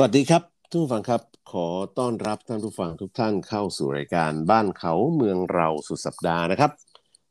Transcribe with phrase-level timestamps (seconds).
[0.00, 1.22] สวัสดีครับทุกฟังครับ
[1.52, 1.66] ขอ
[1.98, 6.70] ต้อนรับท่านผู้ฟังทุกท่านเข้าสู่รายการบ้านเขาเมืองเราสุดสัปดาห์นะครับ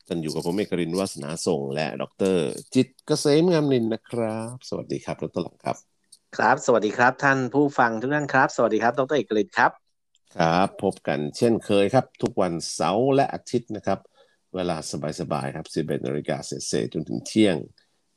[0.07, 2.03] ท่านอยู่กับผมเอกรินวัฒนาส่งและด
[2.35, 2.37] ร
[2.75, 5.75] จิตเกษมงามนินนะครับ สวัสดีครับดรหลังครับ
[6.37, 9.71] ครับ สวัสดีครับ ท่านผู้ฟังทุกท่านครับ สวัสดีครับดรเอกรินครับ
[10.37, 13.99] ครับ พบกันเช่นเคยครับ ทุกวันเสาร์และอาทิตย์นะครับ
[14.55, 14.77] เวลา
[15.19, 16.51] สบายๆครับ 11นาฬิกาเศ
[16.83, 17.57] ษจนถึงเที่ยง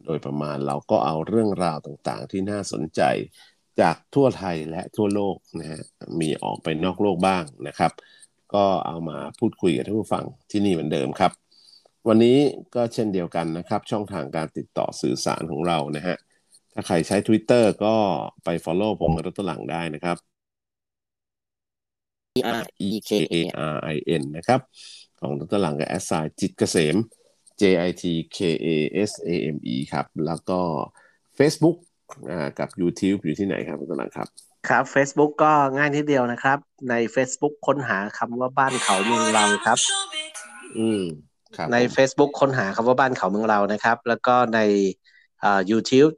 [0.04, 3.00] โดยประมาณเราก็เอาเรื่องราวต่างๆ ที่น่าสนใจ
[3.80, 5.82] จากทั่วไทยและทั่วโลกนะฮะ
[6.20, 7.92] มีออกไปนอกโลกบ้างนะครับ
[8.54, 11.32] ก็เอามาพูดคุยกับท่านผู้ฟังที่นี่เหมือนเดิมครับ
[12.08, 12.38] วันนี้
[12.74, 16.16] ก็เช่นเดียวกันนะครับ ช่องทางการติดต่อสื่อสารของเรานะฮะ
[16.72, 17.94] ถ้าใครใช้ Twitter ก็
[18.44, 20.16] ไป Follow ผมกับรถหลังได้นะครับ
[22.62, 23.36] R E K A
[23.74, 24.60] R I N นะครับ
[25.20, 26.96] ของรถหลังกับแอสไซจิตเกษม
[27.60, 28.04] J I T
[28.36, 28.68] K A
[29.10, 30.60] S A M E ครับ แล้วก็
[31.38, 31.76] Facebook
[32.58, 34.28] กับ YouTube อยู่ที่ไหนครับคุณตลังครับ
[34.68, 36.58] ครับ Facebook ก็ง่ายทีเดียวนะครับ
[36.90, 39.78] ใน Facebook ค้นหาคำว่าบ้านเขาเมืองเราครับ
[40.78, 41.02] อืม
[41.56, 44.60] ครับใน Facebook ค้นหาคำว่าบ้านเขาเมืองเรานะครับ แล้วก็ใน
[45.44, 46.12] อ่า YouTube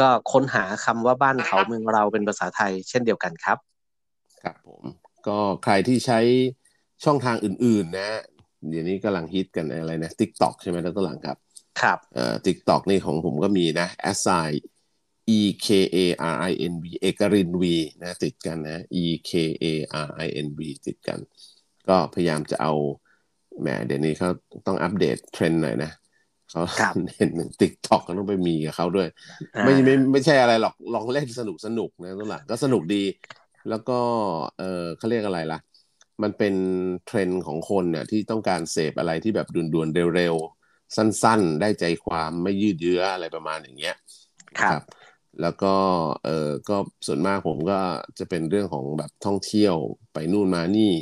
[0.00, 3.58] ก็ค้นหาคำว่าบ้านเขาเมืองเราเป็นภาษาไทย เช่นเดียวกันครับ
[4.42, 4.84] ครับผม
[5.26, 6.20] ก็ใครที่ใช้
[7.04, 8.10] ช่องทางอื่น ๆ นะ
[8.68, 11.36] เดี๋ยวนี้กำลังฮิตกันอะไรนะ TikTok ใช่ไหมแล้วตัวหลังครับ
[11.80, 14.48] ครับเอ่อ TikTok นี่ของผมก็มีนะ a s s i
[15.28, 15.96] E K A
[16.32, 17.64] R I N V เอกริน V
[18.02, 19.66] นะติดกันนะ E K A
[20.06, 21.18] R I N V ติดกัน
[21.88, 22.72] ก็พยายามจะเอา
[23.60, 24.30] แหมเดี๋ยวนี้เขา
[24.66, 25.92] ต้องอัปเดตเทรนด์หน่อยนะ
[26.50, 29.08] เขาครับเห็นติ๊กต็อกก็ต้องไปมีกับเขาด้วย
[29.56, 33.02] อ่าไม่ไม่ไม่ใช่อะไรหรอกลองเล่นสนุกสนุกนะตัวหลังก็สนุกดี
[33.68, 33.98] แล้วก็
[34.58, 35.58] เออเขาเรียกอะไรล่ะ
[36.22, 36.54] มันเป็น
[37.06, 43.96] เทรนด์ของคนเนี่ยที่ต้องการเสพอะไรที่แบบด่วนๆเร็วๆสั้นๆ ได้ใจความไม่ยืดเยื้ออะไรประมาณอย่างเงี้ย
[44.60, 44.82] ครับ
[45.40, 45.74] แล้วก็
[46.24, 46.76] เออก็
[47.06, 47.78] ส่วนมากผมก็
[48.18, 49.74] จะเป็นเรื่องของแบบท่องเที่ยว
[50.12, 50.92] ไปนู่นมานี่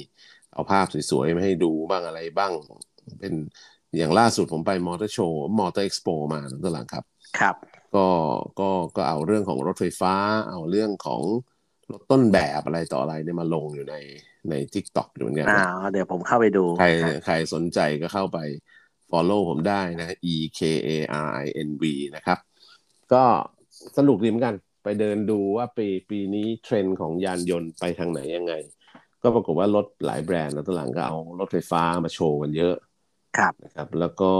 [0.52, 2.52] เอาภาพสวยๆมาให้ดูบ้างอะไรบ้าง
[3.20, 3.34] เป็น
[3.96, 7.04] อย่างล่าสุดผมไป Motor Show Motor Expo มาตอนหลังครับ
[7.38, 7.56] ครับ
[7.96, 8.06] ก็
[8.60, 10.14] ก็ก็เอาเรื่องของรถไฟฟ้า
[10.50, 11.22] เอาเรื่องของ
[11.92, 13.96] รถต้นแบบอะไรต่ออะไรเนี่ยมาลงอยู่ใน
[14.50, 16.88] ใน TikTok อยู่เหมือนกันอ่านะเดี๋ยวผมเข้าไปดู ใคร
[17.24, 18.38] ใครสนใจก็เข้าไป
[19.10, 20.72] follow ผมได้นะ e k a
[21.36, 21.84] r i n v
[22.16, 22.38] นะครับ
[23.12, 23.24] ก็
[23.98, 28.52] สนุกดีเหมือนกัน ไปเดินดูว่าปีปีนี้เทรนด์ของยานยนต์ไปทางไหนยังไง
[29.22, 32.74] ก็ปรากฏว่ารถหลายแบรนด์แล้วตอนหลังก็เอารถไฟฟ้ามาโชว์กันเยอะ
[33.38, 34.32] ครับนะครับ แล้วก็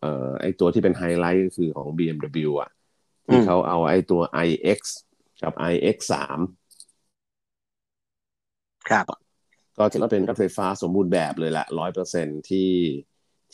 [0.00, 2.70] เอ่อไอตัวที่เป็นไฮไลท์ก็คือของ BMW อะ
[3.28, 4.80] ที่อืมเขาเอาไอตัว iX
[5.42, 6.38] กับ iX 3
[8.88, 9.06] ครับ
[9.78, 12.70] ก็ถือว่าเป็นรถไฟฟ้าสมบูรณ์แบบเลยละร้อยเปอร์เซ็นที่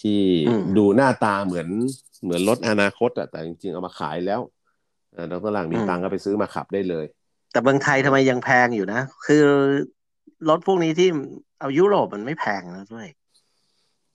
[0.01, 1.69] ที่อืมดูหน้าตาเหมือน
[2.23, 4.41] เหมือนรถอนาคตอะแต่จริงๆเอามาขายแล้ว
[5.16, 7.06] เออดรหลังมีตังค์ก็ไปซื้อมาขับได้เลย
[7.53, 9.44] แต่เมืองไทยทำไมยังแพงอยู่นะ คือ
[10.49, 11.09] รถพวกนี้ที่
[11.60, 13.06] เอายุโรปมันไม่แพงนะด้วย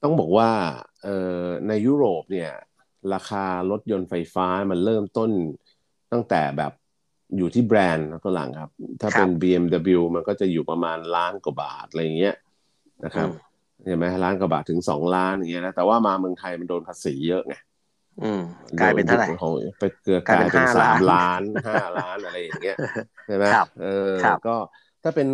[0.03, 0.49] ต้องบอกว่า
[1.03, 2.51] เอ่อในยุโรปเนี่ย
[3.13, 5.29] ราคารถยนต์ไฟฟ้ามันเริ่มต้น
[6.11, 6.71] ตั้งแต่แบบ
[7.37, 12.35] อยู่ที่แบรนด์นะตัวหลังครับ ถ้าเป็น BMW มันก็จะอยู่ประมาณล้านกว่าบาทอะไรอย่างเงี้ย
[13.05, 13.49] นะครับอืม
[13.85, 17.53] เห็นไหมล้านกว่าบาทถึงสองล้านอย่างเงี้ยนะแต่ว่ามาเมืองไทยมันโดนภาษีเยอะไง
[18.23, 18.41] อืม
[18.79, 22.77] กลายเป็นเท่าไหร่ของไปเกือบกลายเป็นเป็นห้าสามล้าล้านนห้าล้านอะไรอย่างเงี้ย
[23.25, 24.55] ใช่ไหมครับเออครับก็
[25.03, 25.27] ถ้าเป็น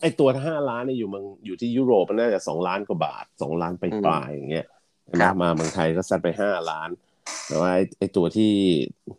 [0.00, 4.66] ไอตัวห้าล้านเนี่ยอยู่เมืองอยู่ที่ยุโรปมันน่าจะสองล้านกว่าบาทสองล้านไปปลายๆอย่างเงี้ย
[5.04, 6.90] ใช่ไหมครับมาเมืองไทยก็ซัดไปห้าล้าน
[7.46, 8.52] แต่ว่าไอ้ไอตัวที่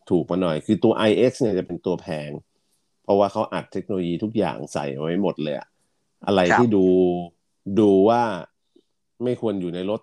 [0.09, 2.29] ถูกมาหน่อย คือตัว iX เนี่ยจะเป็นตัวแพง
[3.03, 5.67] เพราะว่าเขาอัดเทคโนโลยีทุกอย่างใส่ไว้หมดเลยอะ
[6.27, 6.85] อะไรครับที่ดู
[7.79, 8.21] ดูว่า
[9.23, 10.01] ไม่ควรอยู่ในรถ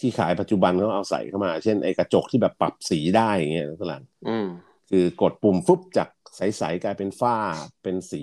[0.00, 4.46] ที่ขายปัจจุบันเขาเอาใส่เข้ามา เช่นไอ้กระจกที่แบบปรับสีได้อย่างเงี้ยนะตลังอืม
[4.90, 7.36] คือกดปุ่มฟุบจากใสๆกลายเป็นฝ้า
[7.82, 8.22] เป็นสี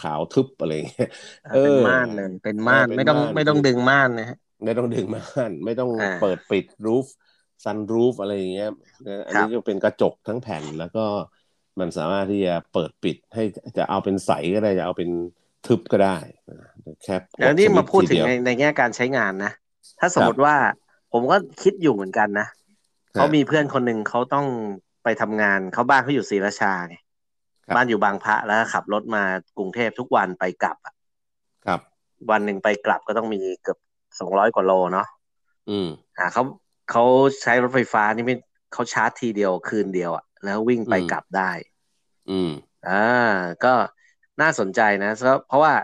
[0.00, 1.10] ขาวทึบอะไรอย่างเงี้ย
[1.52, 7.06] เอเป็นอม่านเลยเป็นม่านเออเป็นไม่ต้องม่านไม่ต้องดึงม่านนะฮะไม่ต้องดึงม่าน ไม่ต้องอ่าเปิดปิด roof
[7.64, 8.68] sunroof อะไรอย่างเงี้ย
[9.28, 11.00] อันครับก็เป็นกระจกทั้งแผ่นแล้วก็
[11.80, 13.42] มันสามารถที่จะเปิดปิดให้
[13.76, 15.10] จะเอาเป็นใสก็ได้จะเอาเป็น
[15.66, 16.16] ทึบก็ได้
[17.02, 19.50] แคปแล้วนี่มาพูดถึงทีเยในวในแง่การใช้งานนะ
[20.00, 20.54] ถ้าสมมติว่า
[21.12, 22.46] ผมก็คิดอยู่เหมือนกันนะ
[23.16, 24.46] ครับเขามีเพื่อนคนหนึ่งเขาต้อง
[25.04, 26.96] ไปทำงานเขาบ้านเขาอยู่ศรีราชาไง
[27.68, 29.22] ครับบ้านอยู่บางพระแล้วขับรถมา
[29.56, 30.94] กรุงเทพทุกวันไปกลับอะ
[31.66, 31.80] ครับ
[32.30, 33.78] วันหนึ่งไปกลับก็ต้องมีเกือบ
[34.18, 35.06] สองร้อยกว่าโลเนาะ
[35.68, 35.88] อืม
[36.18, 36.42] อ่าเขา
[36.90, 37.02] เขา
[37.42, 38.34] ใช้รถไฟฟ้านี่ไม่
[38.72, 41.50] เขาชาร์จทีเดียวคืนเดียวอะแล้ววิ่งไปอืมกลับได้
[42.28, 42.50] อืม
[42.84, 42.90] อ่า
[43.64, 43.68] ก็
[44.40, 45.74] น่าสนใจนะเพราะเพราะว่า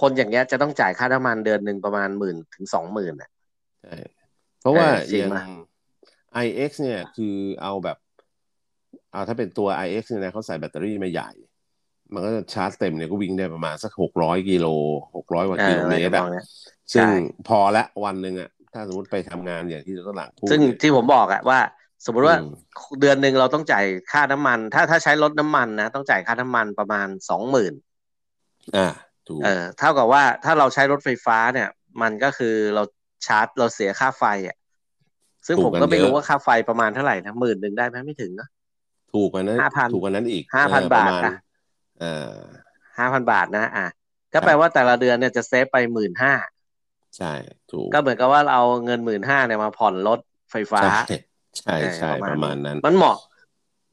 [0.00, 3.30] คนอย่างเงี้ยจะต้องจ่ายค่าน้ำมันเดือนหนึ่งประมาณหมื่นถึงสองหมื่นอะ
[3.82, 3.96] ใช่
[4.60, 5.42] เพราะว่าเออจริองย่างปะ
[6.44, 7.98] iX เนี่ยคือเอาแบบ
[9.12, 11.30] เอาถ้าเป็นตัว iX เนี่ยนะเขาใส่แบตเตอรี่มาใหญ่
[12.12, 14.66] มันก็จะชาร์จเต็มเนี่ยก็วิ่งได้ประมาณสักหกร้อยกิโล
[15.16, 16.44] หกร้อยกว่าเอกิอโลอะไรเมตรทำนอะองเนี้ย
[16.94, 17.10] ซึ่งใช่
[17.48, 21.60] พอละวันหนึ่งอะถ้าสมมติไปทำงานอย่างที่ตัวหลังพูดซึ่งเนี่ยที่ผมบอกอะว่า
[22.06, 22.46] สมมุติว่าอืม
[23.00, 27.74] เดือนหนึ่งเราต้องจ่ายค่าน้ำมัน ถ้าถ้าใช้รถน้ำมันนะ ต้องจ่ายค่าน้ำมันประมาณสองหมื่น
[28.76, 29.07] อ่าถูก
[29.44, 31.68] เออเท่ากับว่าถ้าเราใช้รถไฟฟ้าเนี่ย
[32.02, 32.82] มันก็คือเรา
[33.26, 34.56] ชาร์จเราเสียค่าไฟอะ
[35.46, 38.48] ซึ่งถูกผมกันก็ไม่เยอะรู้ว่าค่าไฟประมาณเท่าไหร่นะหมื่นหนึ่งได้ไหมไม่ถึงนะ
[39.12, 41.34] ถูกกว่านั้น5,000ถูกกว่านั้นอีก5,000เออประบาทมาณอะ
[42.02, 42.36] อ่า
[42.98, 43.86] ห้าพันบาทนะ อะ
[44.32, 46.32] ก็ครับแปลว่าแต่ละเดือนเนี่ยจะเซฟไปหมื่นห้า
[47.16, 47.32] ใช่
[47.72, 50.18] ถูกก็เหมือนกับว่าเราเอาเงินหมื่นห้าเนี่ยมาผ่อนรถ
[50.50, 51.16] ไฟฟ้า ใช่
[51.58, 53.16] ใช่เออใช่ประมาณนั้น มันเหมาะ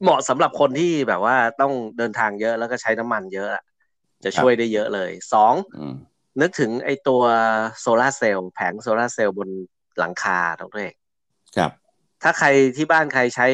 [0.02, 3.62] เหมาะสำหรับคนที่แบบว่าต้องเดินทางเยอะแล้วก็ใช้น้ำมันเยอะอะ
[4.24, 5.94] จะช่วยได้เยอะเลยสองอืม
[6.40, 7.22] นึกถึงไอตัว
[7.80, 9.48] โซลาร์เซลล์แผงโซลาร์เซลล์บน
[9.98, 10.90] หลังคาตรงนี้
[11.56, 11.70] ครับ
[12.22, 13.46] ถ้าใครที่บ้านใครใช้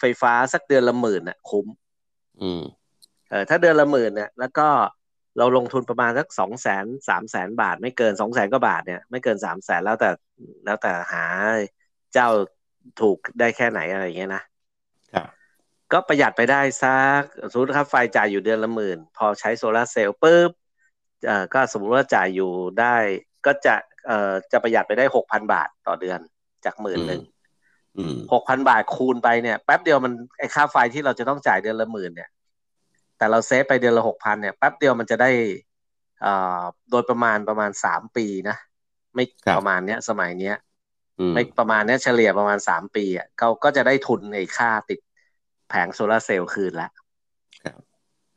[0.00, 1.66] ไฟฟ้าสักเดือนละหมื่นน่ะ คุ้ม
[2.42, 2.62] อืม
[3.30, 4.68] เออถ้าเดือนละหมื่นเนี่ยแล้วก็
[5.38, 10.10] เราลงทุนประมาณสักสองแสนสามแสนบาท ไม่เกินสองแสนกว่าบาทเนี่ยไม่เกินสามแสนแล้วแต่
[10.64, 11.24] แล้วแต่หา
[12.12, 12.28] เจ้า
[13.00, 14.51] ถูกได้แค่ไหนอะไรอย่างเงี้ยนะครับ
[15.92, 20.50] ก็ประหยัดไปได้สักสมมติค่าไฟจ่ายอยู่เดือนละหมื่น พอใช้โซลาร์เซลล์ปุ๊บ
[21.26, 22.50] เอ่อก็สมมุติว่าจ่ายอยู่
[22.80, 22.96] ได้
[23.46, 23.74] ก็จะ
[24.06, 26.18] เอ่อจะประหยัดไปได้หกพันบาทต่อเดือน
[26.64, 27.22] จากหมื่นหนึ่ง
[27.98, 32.30] อืมหกพันบาทคูณไปเนี่ยแป๊บเดียวมันไอค่าไฟที่เราจะต้องจ่ายเดือนละหมื่นเนี่ย
[33.18, 35.30] แต่เราเซฟไปเดือนละหกพันเนี่ยแป๊บเดียวมันจะได้
[36.22, 38.56] เอ่อโดยประมาณประมาณสามปีนะ
[39.14, 40.56] ไม่ครับประมาณเนี้ย สมัยเนี้ย
[41.18, 45.00] อืมไม่ประมาณเนี้ยเฉลี่ยประมาณสามปีอะเขาก็จะได้ทุนในค่าติด
[45.72, 46.88] แผงโซลาร์เซลล์คืนละ
[47.64, 47.80] ครับ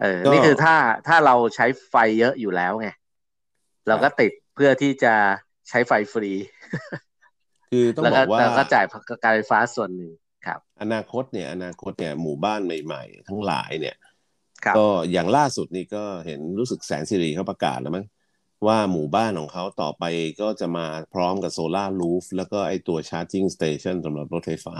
[0.01, 0.75] เออก็นี่คือถ้า
[1.07, 2.89] ถ้าเราใช้ไฟเยอะอยู่แล้วไง
[3.87, 5.13] เราก็ติดเพื่อที่จะ
[5.69, 6.31] ใช้ไฟฟรี
[7.71, 8.85] คือต้องแล้วบก็อกว่าแล้วก็จ่าย
[9.23, 10.11] การไฟฟ้าส่วนหนึ่ง
[10.45, 13.95] ครับ อนาคตเนี่ย อนาคตเนี่ยหมู่บ้านใหม่ ๆ ทั้งหลายเนี่ย
[14.65, 18.05] ครับก็อย่างล่าสุดนี่ก็เห็นรู้สึกแสนสิริเขาประกาศแล้วมั้ง
[18.67, 20.03] ว่าหมู่บ้านของเขาต่อไป
[20.41, 24.77] ก็จะมาพร้อมกับโซลาร์รูฟแล้วก็ไอตัวชาร์จิ่งสเตชันสำหรับรถไฟฟ้า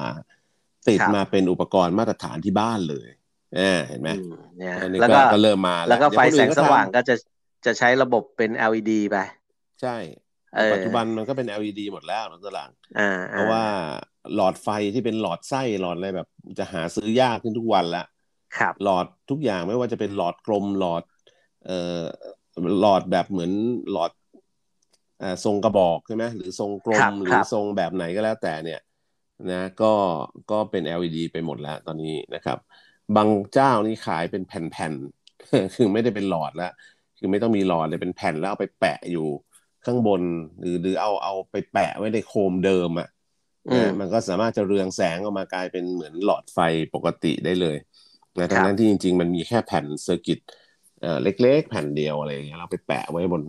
[0.87, 3.07] ติดครับมาเป็นอุปกรณ์มาตรฐานที่บ้านเลย
[3.59, 7.15] อ่าเห็นไหมอืมเนี่ยอันนี้แล้วก็ก็ก็เริ่มมา แล้วก็ไฟเดี๋ยคนแสอื่งนสทำว่างก็จะ
[7.65, 9.17] จะใช้ระบบเป็น LED ไป
[9.81, 9.97] ใช่
[10.55, 13.63] เออปัจจุบันมันก็เป็น LED หมดแล้วนะตัวหลังอ่าเพราะว่า
[14.35, 16.27] หลอดไฟที่เป็นหลอดไส้หลอดอะไรแบบ
[16.59, 18.05] จะหาซื้อยากขึ้นทุกวันละ
[18.57, 21.03] ครับ หลอดทุกอย่างไม่ว่าจะเป็นหลอดกลมหลอด
[21.65, 22.01] เอ่อ
[22.81, 23.51] หลอดแบบเหมือน
[23.91, 24.11] หลอด
[25.19, 28.79] เอ่อทรงกระบอกใช่ไหมหรือทรงกลครัมบหรืครัอบทรงแบบไหนก็แล้วแต่เนี่ย
[29.49, 29.85] นะก็
[30.51, 32.57] ก็เป็น LED ไปหมดแล้วตอนนี้นะครับ
[33.15, 36.71] บางเจ้านี่ขายเป็นแผ่นๆ คือไม่ได้เป็นหลอดแล้ว
[37.17, 39.27] คือไม่ต้องมีหลอดเลยเป็นแผ่นแล้วเอาไปแปะอยู่
[39.85, 40.21] ข้างบน
[40.59, 43.07] หรือหรือเอาเอาไปแปะไว้ในโคมเดิมอะ
[43.67, 46.59] อืมนะมันก็สามารถจะเรืองแสงออกมากลายเป็นเหมือนหลอดไฟ
[46.93, 47.77] ปกติได้เลย
[48.39, 50.39] นะครัทั้งนั้นที่จริง ๆ มันมีแค่แผ่น circuit
[51.01, 53.41] เอ่อเล็กๆ แผ่นเดียวอะไรอย่างเงี้ยเราไปแปะไว้บน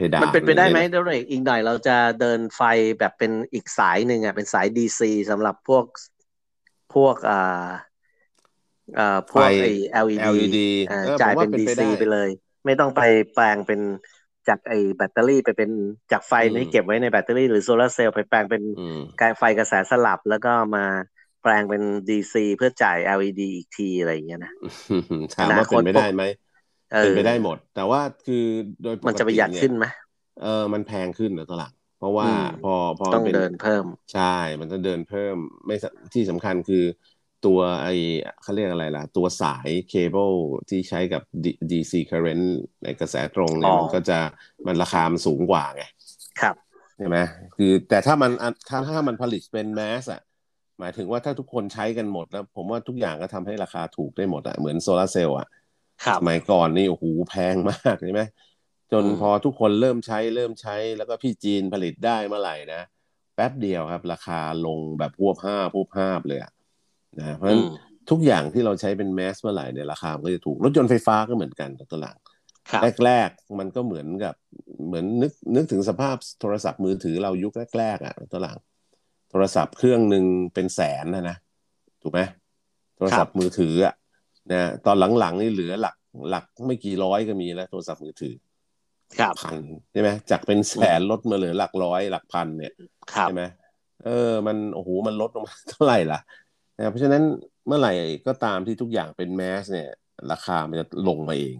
[0.00, 2.62] เพดานมันเป็นไปได้ไหมเลยนะเดี๋ยวอีกหน่อยเราจะเดินไฟ
[2.98, 5.84] แบบเป็นอีกสายหนึ่งอะเป็นสาย DC สำหรับพวก
[6.92, 7.36] พวกอ่า
[8.98, 12.28] อ่าพวกไอ้ LED LED อ่าเออจ่ายผมว่าเป็นเป็นไป DC ได้ไปเลย
[12.64, 13.00] ไม่ต้องไป
[13.32, 13.80] แปลงเป็น
[14.48, 15.70] จากไอ้แบตเตอรี่ไปเป็น
[16.12, 20.84] จากไฟอืมที่เก็บไว้ในแบตเตอรี่หรือโซลาร์เซลล์ไปแปลงเป็นอืมการไฟกระแสสลับแล้วก็มา
[21.42, 24.52] แปลงเป็น DC เพื่อจ่าย LED อีกทีอะไรอย่างเงี้ยนะ
[25.36, 26.22] ถามว่าเป็นไปได้ไหม
[26.90, 28.34] เออเป็นไปได้หมด แต่ว่าคือ
[28.82, 29.84] โดยปกติมันจะประหยัดเยขึ้นไหม
[30.40, 32.70] เออมันแพงขึ้นนะตวหลังเพราะว่าอืมพอ
[33.00, 34.22] พอต้องเป็นเดินเพิ่ม ใช่
[34.60, 36.84] มันจะเดินเพิ่มไม่สที่สำคัญคือ
[37.46, 37.88] ตัวไอ
[38.42, 40.30] เขาเรียกอะไรล่ะ ตัวสายเคเบิล
[40.68, 42.44] ที่ใช้กับ D- DC current
[42.84, 44.18] ในกระแสตรงเนี่อ๋ยอมันก็จะ
[44.66, 45.82] มันราคามันสูงกว่าไง
[46.40, 46.56] ครับ
[46.96, 47.18] ใช่ไหม
[47.56, 50.20] คือแต่ถ้ามันอันถ้าถ้ามันผลิตเป็นแมสอะ
[50.80, 55.59] หมายถึงว่าถ้าทุกคนใช้กันหมดแล้ว ผมว่าทุกอย่างก็ทำให้ราคาถูกได้หมดอะเหมือนโซลาร์เซลล์อะครับ
[56.16, 58.22] สมัยก่อนนี่โอ้โหแพงมากใช่ไหม
[58.92, 62.80] จนอืมพอทุกคนเริ่มใช้เริ่มใช้แล้วก็พี่จีนผลิตได้เมื่อไหร่นะ
[63.34, 66.52] แป๊บเดียวครับ ราคาลงแบบพวบห้าพวบห้าบเลยอะ
[67.18, 67.66] นะเพราะฉะอืนั้นม
[68.10, 72.16] ทุกอย่างที่เราใช้เป็นแมสเมื่อไหร่เนี่ยราคามันก็จะถูกรถยนต์ไฟฟ้าก็เหมือนกันตัวหลัง
[72.70, 74.34] ครับแรกๆมันก็เหมือนกับ
[74.86, 78.58] เหมือนนึกนึกถึงสภาพโทรศัพท์มือถือเรายุคแรกๆอะตัวหลัง
[79.30, 81.36] โทรศัพท์เครื่องหนึ่งเป็นแสนนะนะ
[82.02, 82.20] ถูกไหม
[82.96, 83.94] โทรศัพท์มือถืออะ
[84.52, 85.96] นะตอนหลังๆนี่เหลือหลัก
[86.30, 88.34] หลักไม่กี่ร้อยก็มีแล้วโทรศัพท์มือถือ
[89.18, 89.56] ครับพัน
[89.92, 92.72] ใช่ไหมจากเป็นแสนลดมาเหลือหลักร้อยหลักพันเนี่ย
[93.12, 93.42] ครับใช่ไหม
[94.04, 96.20] เออ มันโอ้โหมันลดลงมาเท่าไหร่ล่ะ
[96.76, 97.22] นะเพราะฉะนั้น
[97.66, 97.92] เมื่อไหร่
[98.26, 99.88] ก็ตามที่ทุกอย่างเป็นแมสเนี่ย
[100.32, 101.56] ราคามันจะลงมาเอง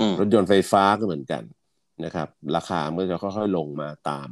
[0.00, 1.42] อืมรถยนต์ไฟฟ้าก็เหมือนกัน
[2.04, 4.28] นะครับ ราคามันก็จะค่อยๆลงมาตาม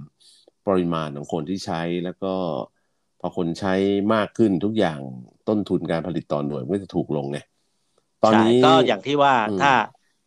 [0.67, 2.33] ปริมาณของคนที่ใช้แล้วก็
[3.21, 3.75] พอคนใช้
[4.15, 5.01] มากขึ้นทุกอย่าง
[5.49, 7.39] ต้นทุนการผลิตต่อหน่วยมันก็จะถูกลงไง
[8.25, 9.69] ตอนนี้ใช่ก็อย่างที่ว่าอืมถ้า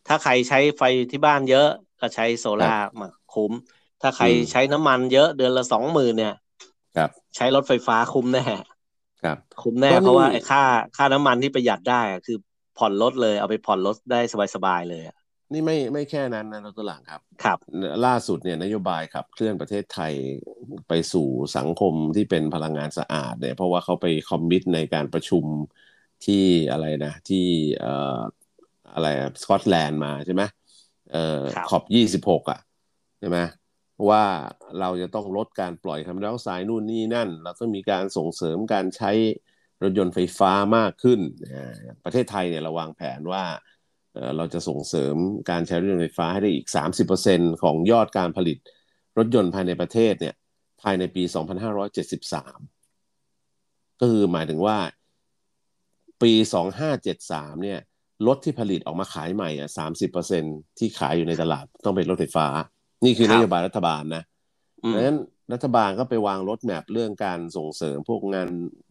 [0.06, 1.64] ถ้าใครใช้ไฟที่บ้านเยอะ
[2.00, 3.52] ก็ใช้โซล่าร์มาคุ้ม
[4.00, 6.32] ถ้าใครอืมใช้น้ำมันเยอะเดือนละสองหมื่นเนี่ย
[6.96, 8.42] ครับใช้รถไฟฟ้าคุ้มแน่
[9.20, 10.62] ครับคุ้มแน่ก็นี่เพราะว่าไอ้ค่า
[10.96, 12.36] ค่าน้ำมันที่ประหยัดได้อะคือ
[12.74, 14.20] ผ่อนรถเลยเอาไปผ่อนรถได้
[14.54, 15.16] สบายๆเลยอะ
[15.52, 17.58] นี่ไม่ไม่แค่นั้นนะเราตัวหลังครับ ครับ
[18.06, 20.12] ล่าสุดเนี่ยนโยบายขับเคลื่อนประเทศไทย
[20.88, 25.44] ไปสู่สังคมที่เป็นพลังงานสะอาดเนี่ยเพราะว่าเขาไปคอมมิตในการประชุม
[26.26, 27.46] ที่อะไรนะที่
[27.80, 28.20] เอ่อ
[28.94, 29.08] อะไร
[29.42, 30.42] สกอตแลนด์มาใช่ไหม
[31.12, 32.60] เอ่อครับขอบยี่สิบหกอะ
[33.20, 33.38] ใช่ไหม
[34.10, 34.24] ว่า
[34.80, 39.10] เราจะต้องลดการปล่อยคาร์บอนไดออกไซด์นู่นนี่นั่น เราต้องมีการส่งเสริมการใช้
[39.82, 41.20] รถยนต์ไฟฟ้ามากขึ้น
[41.52, 43.44] อ่าประเทศไทยเนี่ยเราวางแผนว่า
[44.14, 45.16] เอ่อเราจะส่งเสริม
[45.50, 46.66] การใช้รถยนต์ไฟฟ้าให้ได้อีก
[47.14, 48.58] 30%ของยอดการผลิต
[49.18, 50.34] รถยนต์ภายในประเทศเนี่ย
[50.82, 51.22] ภายในปี
[52.82, 54.78] 2573 ก็คือหมายถึงว่า
[56.22, 56.32] ปี
[56.98, 57.80] 2573 เนี่ย
[58.26, 59.70] รถที่ผลิตออกมาขายใหม่อะ
[60.24, 62.46] 30%ที่ขายอยู่ในตลาดต้องเป็นรถไฟฟ้า
[63.04, 64.22] นี่คือครันบโยบายรัฐบาลนะ
[64.84, 65.18] อืมดังนั้น
[65.52, 68.48] รัฐบาลก็ไปวางรถแมพเรื่องการส่งเสริมพวกงาน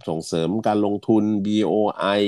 [0.09, 2.21] ส่งเสริมการลงทุน BOI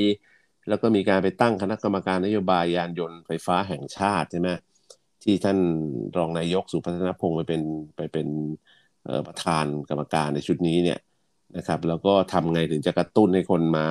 [0.69, 4.49] แล้วก็มีการไปตั้งคณะกรรมการนโยบายยานยนต์ไฟฟ้าแห่งชาติใช่ไหม
[5.23, 5.57] ที่ท่าน
[6.17, 7.61] รองนายกสุพัฒนพงศ์ไปเป็น
[7.95, 8.27] ไปเป็น
[9.27, 10.99] ประธานกรรมการในชุดนี้เนี่ย
[11.57, 13.87] นะครับ แล้วก็ทำไงถึงจะกระตุ้นให้คนมา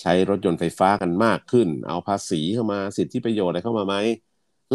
[0.00, 3.94] ใช้รถยนต์ไฟฟ้ากันมากขึ้น เอาภาษีเข้ามาสิทธิประโยชน์อะไรเข้ามาไหม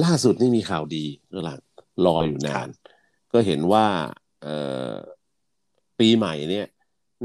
[0.03, 1.59] ล่าสุดนี่มีข่าวดีก็หลัง
[2.05, 2.67] รออยู่นาน
[3.33, 3.85] ก็เห็นว่า
[5.99, 6.67] ปีใหม่เนี่ย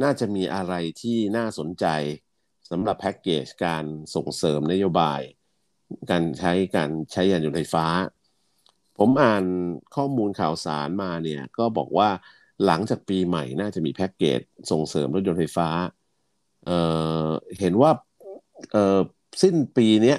[0.02, 1.86] น่าจะมีอะไรที่น่าสนใจ
[2.70, 3.84] สำหรับแพ็กเกจการ
[4.14, 5.20] ส่งเสริมนโยบาย
[6.10, 7.86] การใช้การใช้ยานยนต์ไฟฟ้า
[8.98, 9.44] ผมอ่าน
[9.96, 12.08] ข้อมูลข่าวสารมาเนี่ยก็บอกว่า
[12.66, 15.68] หลังจากปีใหม่น่าจะมีแพ็กเกจส่งเสริมรถยนต์ไฟฟ้า
[16.66, 17.90] เเห็นว่า
[19.42, 20.16] สิ้นปีนี้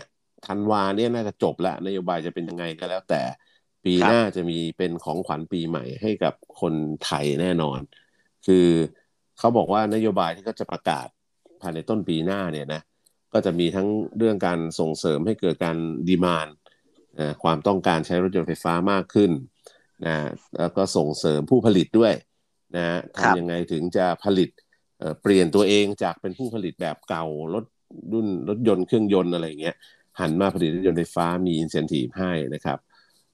[0.48, 3.22] ธันวาเนี่ยน่าจะจบแล้วนโยบายจะเป็นยังไงก็แล้วแต่
[3.86, 6.74] ปีหน้าจะมีเป็นของขวัญปีใหม่ให้กับคน
[7.06, 7.80] ไทยแน่นอน
[8.46, 8.68] คือ
[9.40, 11.08] เขาบอกว่านโยบายที่เขาจะประกาศ
[11.61, 12.83] ภายในต้นปีหน้าเนี่ยนะ
[13.33, 15.77] ก็จะมีทั้งเรื่องการส่งเสริมให้เกิดการ
[16.09, 16.49] ดีมาน
[17.21, 19.31] นะความต้องการใช้รถยนต์ไฟฟ้ามากขึ้น
[20.07, 20.15] นะ
[20.59, 22.13] แล้วก็ส่งเสริมผู้ผลิตด้วย
[22.77, 24.49] นะ ครับ ทำยังไงถึงจะผลิต
[24.99, 27.65] เอ่อเปลี่ยนตัวเองจากเป็นผู้ผลิตแบบเก่ารถ
[28.13, 29.77] รุ่นรถยนต์เครื่องยนต์อะไรอย่างเงี้ย
[30.21, 32.79] หันมาผลิตรถยนต์ไฟฟ้ามีอินเซนティブให้นะครับ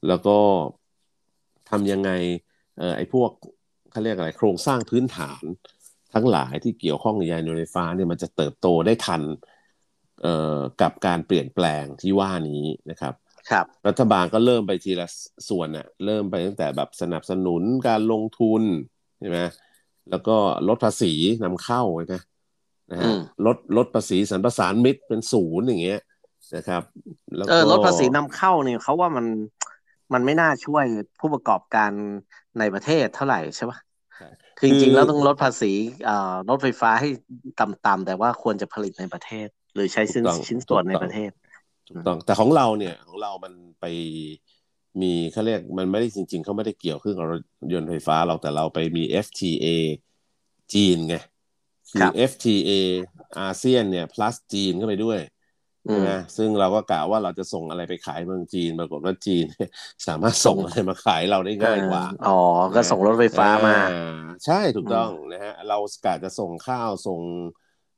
[0.08, 0.38] แล้วก็
[1.70, 2.10] ทำยังไง
[2.78, 3.30] เอ่อไอ้พวก
[3.90, 5.42] เขาเรียกอะไรโครงสร้างพื้นฐาน
[6.15, 9.21] ทั้งหลายที่เกี่ยวข้องกับยานยนต์ไฟฟ้าเนี่ยมันจะเติบโตได้ทัน
[10.21, 13.13] เอ่อกับการเปลี่ยนแปลงที่ว่านี้นะครับ
[13.49, 15.07] ครับ รัฐบาลก็เริ่มไปทีละ
[15.49, 18.63] ส่วนน่ะเริ่มไปตั้งแต่แบบสนับสนุนการลงทุน
[19.19, 19.39] ใช่ไหม
[20.09, 20.35] แล้วก็
[20.67, 22.15] ลดภาษีนำเข้าใช่ไหม
[22.91, 25.99] นะอืฮะมลดลดภาษีสรรพสานมิตรเป็นศูนย์อย่างเงี้ย
[26.55, 26.83] นะครับ
[27.37, 29.25] แล้วเอก็อลดภาษีนำเข้าเนี่ยเขาว่ามัน
[30.13, 30.85] มันไม่น่าช่วย
[31.19, 31.91] ผู้ประกอบการ
[32.59, 33.94] ในประเทศเท่าไหร่ใช่ปะใช่
[34.57, 35.71] คือจริงๆแล้วต้องลดภาษี
[36.03, 37.07] เอ่อรถไฟฟ้าให้
[37.57, 41.31] ต่ำๆแต่ว่าควรจะผลิตในประเทศ หรือใช้ชิ้นถูกต้องชิ้นส่วนในถูกต้องประเทศ
[41.87, 43.85] ถูกต้องแต่ของเราเนี่ยของเรามันไป
[45.01, 47.41] มีเขาเรียกมันไม่ได้จริง ๆเขาไม่ได้เกี่ยวขึ้นกับรถ
[47.73, 49.65] ยนต์ไฟฟ้าเราแต่เราไปมี FTA
[50.73, 51.15] จีนไง
[51.91, 52.69] คืครัอบ FTA
[53.39, 55.34] อาเซียนเนี่ย plus จีนเข้าไปด้วยอื
[55.89, 59.45] ใช่มไหมซึ่งเราก็กะว่าเราจะส่งอะไรไปขายเมืองจีน ปรากฏว่าจีน
[60.07, 62.39] สามารถส่งอะไรมาขายเราได้ง่ายกว่าเอออ๋อ
[62.75, 63.99] ก็ส่งรถไฟฟ้ามาอ่
[64.45, 67.21] ใช่ถูกต้องนะฮะ เรากะจะส่งข้าวส่ง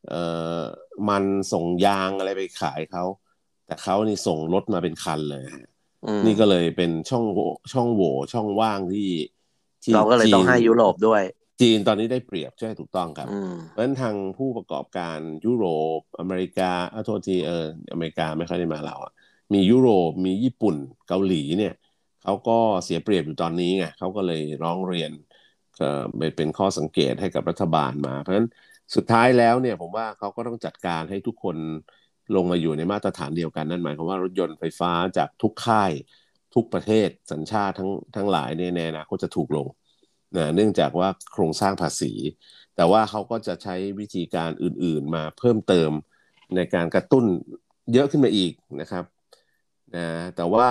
[0.10, 0.22] เอ่
[0.60, 0.63] อ
[1.10, 3.03] มันส่งยางอะไรไปขายเขา
[3.65, 5.67] แต่เขานี่ส่งรถมาเป็นคันเลยฮะ
[6.06, 9.10] อืมนี่ก็เลยเป็นช่องโหว่ช่องโหว่ช่องว่างที่
[9.84, 11.22] ที่เราก็เลยต้องจีนให้ยุโรปด้วย
[11.62, 15.66] จีนตอนนี้ได้เปรียบใช่ถูกต้องครับอืมเพราะฉะนั้นทางผู้ประกอบการยุโร
[15.98, 19.12] ป อเมริกาเอาโทษทีเอออเมริกาไม่ค่อยได้มาเราอะ
[19.54, 20.76] มียุโรปมีญี่ปุ่น
[21.08, 21.74] เกาหลีเนี่ย
[22.24, 25.12] เขาก็เสียเปรียบอยู่ตอนนี้ไงเขาก็เลยร้องเรียน
[25.78, 28.48] เอ่อเป็นเป็นข้อสังเกตให้กับรัฐบาลมา เพราะฉะนั้น
[28.96, 31.58] สุดท้ายแล้วเนี่ยผมว่าเขาก็ต้องจัดการให้ทุกคน
[32.36, 35.92] ลงมาอยู่ในมาตรฐานเดียวกันนั่นหมายความว่ารถยนต์ไฟฟ้าจากทุกค่าย
[36.56, 39.68] ทุกประเทศสัญชาติทั้งทั้งหลายเนี่ยในอนาคตจะถูกลง
[40.36, 42.12] นะเนื่องจากว่าโครงสร้างภาษี
[42.76, 45.92] แต่ว่าเขาก็จะใช้วิธีการอื่นๆมาเพิ่มเติม
[46.56, 47.26] ในการกระตุ้น
[47.94, 49.04] เยอะขึ้นมาอีกนะครับ
[49.96, 50.68] นะแต่ว่า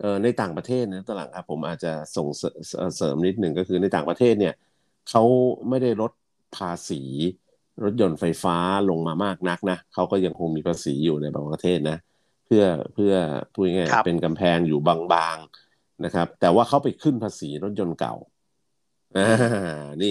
[0.00, 2.56] เอ่อในต่างประเทศนะตอนหลังครับผมอาจจะส่งเสริม
[2.96, 4.54] เสริมนิดหนึ่งก็คือในต่างประเทศเนี่ย
[5.10, 5.22] เขา
[5.68, 6.12] ไม่ได้ลด
[6.56, 7.02] ภาษี
[7.84, 8.56] รถยนต์ไฟฟ้า
[8.90, 11.98] ลงมามากนักนะเขาก็ยังคงมีภาษีอยู่ในบางประเทศนะ
[12.46, 13.14] เพื่อเพื่อ
[13.52, 14.78] พูดง่ายๆครับเป็นกำแพงอยู่
[15.12, 18.14] บางๆนะครับ แต่ว่าเขาไปขึ้นภาษีรถยนต์เก่า
[19.14, 19.20] อ่า
[20.02, 20.08] นี่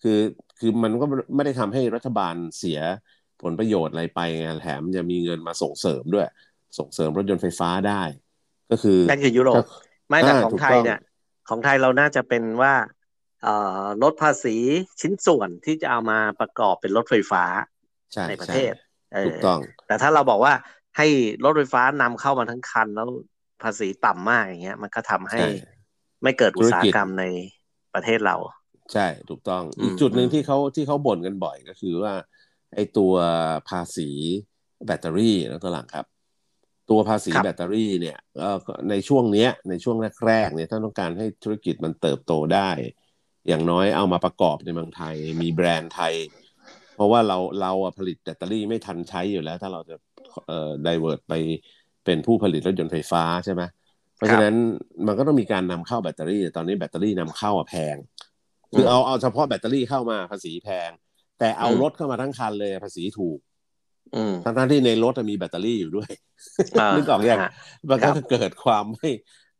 [0.00, 0.10] คือ
[0.56, 1.04] คือมันก็
[1.36, 2.78] ไม่ได้ทำให้รัฐบาลเสีย
[3.38, 6.24] ผลประโยชน์อะไรไปไงแถมจะมีเงินมาส่งเสริมด้วย
[6.78, 7.92] ส่งเสริมรถยนต์ไฟฟ้าได้
[8.68, 9.58] ก็คือนั่นคือยุโรปก็
[10.10, 10.98] ไม่แต่อ่าของถูกไทยต้องเนี่ย
[11.48, 12.74] ของไทยเราน่าจะเป็นว่า
[13.40, 13.48] เอ่
[13.82, 14.56] อลดภาษี
[15.00, 17.42] ชิ้นส่วนที่จะเอามาประกอบเป็นรถไฟฟ้า
[18.12, 18.72] ใช่ในประใช่เทศ
[19.12, 20.54] เออถูกต้อง แต่ถ้าเราบอกว่า
[20.96, 21.06] ให้
[21.44, 23.06] รถไฟฟ้านำเข้ามาทั้งคันแล้ว
[23.62, 25.46] ภาษีต่ำมากอย่างเงี้ย มันก็ทำให้ใช่
[26.22, 27.24] ไม่เกิดอุตสาหธุรกิจกรรมใน
[27.96, 28.36] ประเทศเรา
[28.92, 32.12] ใช่ถูกต้องอืมอีกจุดหนึ่งอืมที่เขาที่เขาบ่นกันบ่อยก็คือว่า
[32.74, 33.14] ไอตัว
[33.68, 34.10] ภาษี
[34.86, 36.06] แบตเตอรี่นะตัวหลังครับ
[36.90, 38.58] ตัวภาษีครับแบตเตอรี่เนี่ยเอ่อ
[38.90, 42.70] ในช่วงเนี้ยในช่วงแรกๆเนี่ยถ้าต้องการให้ธุรกิจมันเติบโตได้
[43.48, 46.14] อย่างน้อยเอามาประกอบในเมืองไทย มีแบรนด์ไทย
[46.94, 49.96] เพราะว่าเราเราอะผลิตแบตเตอรี่ไม่ทันใช้อยู่แล้ว ถ้าเราจะ
[50.48, 51.34] เอ่อ divert ไป
[52.04, 54.54] เป็นผู้ผลิตรถยนต์ไฟฟ้าใช่ไหมเพราะฉะนั้น
[55.06, 57.96] มันก็ต้องมีการนำเข้าแบตเตอรี่แต่ตอนนี้แบตเตอรี่นำเข้าอะแพง
[58.74, 60.90] คือเอาเอาเฉพาะแบตเตอรี่เข้ามาภาษีแพง
[61.38, 63.38] แต่เอาอืมรถเข้ามาทั้งคันเลยภาษีถูก
[64.14, 66.10] อืมทั้งๆที่ในรถอะมีแบตเตอรี่อยู่ด้วย
[66.78, 67.48] อ่านึกออกยังฮะ
[67.90, 69.10] มันครัก็บเกิดความไม่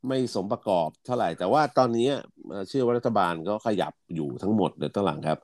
[0.09, 2.09] ไม่สมประกอบเท่าไหร่ แต่ว่าตอนนี้
[2.49, 5.39] เอ่อเชื่อว่ารัฐบาลก็ขยับอยู่ทั้งหมดเดี๋ยวตั้งหลังครับ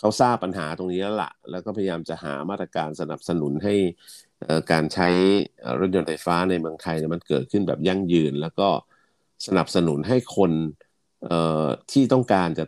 [0.00, 3.74] เขาทราบปัญหาตรงนี้แล้วล่ะแล้วก็พยายามจะหามาตรการสนับสนุนให้
[4.33, 4.33] เอ่อ
[4.72, 5.08] การใช้
[5.60, 8.68] เอ่อรถยนต์ไฟฟ้าในเมืองไทยเนี่ยมันเกิดขึ้นแบบยั่งยืน แล้วก็
[9.46, 10.52] สนับสนุนให้คน
[11.24, 12.64] เอ่อที่ต้องการจะ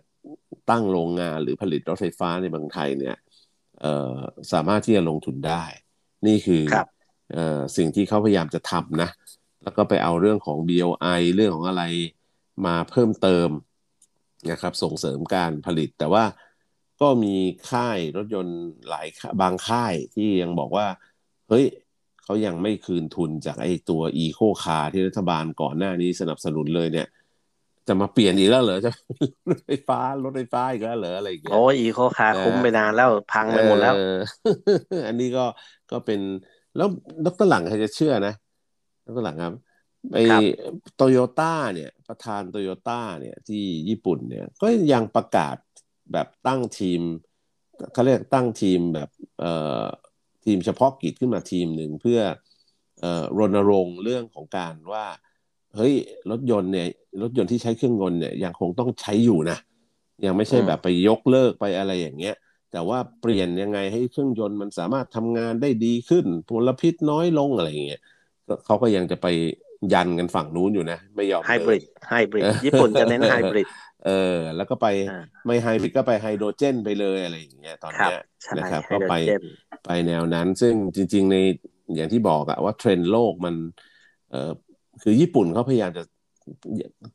[0.70, 3.16] ตั้งโรงงานหรือผลิตรถไฟฟ้าในเมืองไทยเนี่ย
[3.80, 4.16] เอ่อ
[4.52, 5.64] สามารถที่จะลงทุนได้
[6.26, 6.86] นี่คือครับ
[7.32, 9.10] เอ่อสิ่งที่เขาพยายามจะทำนะ
[9.62, 11.84] แล้วก็ไปเอาเรื่องของ BOI เรื่องของอะไร
[12.66, 13.48] มาเพิ่มเติม
[14.50, 16.24] นะครับส่งเสริมการผลิต แต่ว่า
[17.00, 17.34] ก็มี
[17.70, 20.86] ค่ายรถยนต์หลายค่าบางค่ายที่ยังบอกว่า
[21.48, 21.64] เฮ้ย
[22.24, 27.08] เขายังไม่คืนทุนจากไอ้ตัว Eco Car ที่รัฐบาลก่อนหน้านี้สนับสนุนเลยเนี่ย
[27.88, 28.92] จะมาเปลี่ยนอีกแล้วเหรอจะ
[29.48, 34.16] รถไฟฟ้ารถไฟฟ้าอีกแล้วเหรออะไรอย่างเงี้ยโอ้ยอีโคคาร์คุ้มไปนานแล้วพังไปหมดแล้วเออ
[35.06, 35.44] อันนี้ก็
[35.90, 36.20] ก็เป็น
[36.76, 36.88] แล้ว
[37.26, 38.34] ดรหลังใครจะเชื่อนะ
[39.06, 39.54] ดรหลังครับ
[40.12, 40.40] ไอครับ
[40.96, 45.56] โตโยต้าเนี่ย ประธานโตโยต้าเนี่ยที่ญี่ปุ่นเนี่ย ก็ยังประกาศ
[46.12, 47.00] แบบตั้งทีม
[47.92, 49.08] เขาเรียกตั้งทีมแบบ
[49.40, 49.84] เอ่อ
[50.46, 52.20] ทีมเฉพาะกิจขึ้นมาทีมหนึ่งเพื่อ
[53.00, 55.06] เอ่อรณรงค์เรื่องของการว่า
[55.76, 55.94] เฮ้ย
[56.30, 56.86] รถยนต์เนี่ย
[57.22, 59.58] รถยนต์ที่ใช้เครื่องยนต์เนี่ยยังคงต้องใช้อยู่นะ
[60.26, 62.34] ยังไม่ใช่อืมแบบไปยกเลิกไปอะไรอย่างเงี้ย
[62.72, 68.02] แต่ว่าเปลี่ยนยังไงให้เครื่องยนต์มันสามารถทำงานได้ดีขึ้นมลพิษน้อยลงอะไรอย่างเงี้ย
[68.48, 69.26] ก็เขาก็ยังจะไป
[69.92, 73.66] ยันกันฝั่งนู้นอยู่นะ ไม่ยอมไฮบริดเลิกไฮบริดญี่ปุ่นจะเน้นไฮบริด
[74.06, 79.42] เออ แล้วก็ไปอ่าไม่ไฮบริดก็ไปไฮโดรเจนไปเลยอะไรอย่างเงี้ยตอนครับเนี้ยใช่นะครับไฮก็โดรไปเจน
[79.84, 81.36] ไปแนวนั้น ซึ่งจริง ๆ ใน
[81.94, 83.54] อย่างที่บอกอะว่าเทรนด์โลกมัน
[84.30, 84.52] เอ่อ
[85.02, 86.04] คือญี่ปุ่นเขาพยายามจะ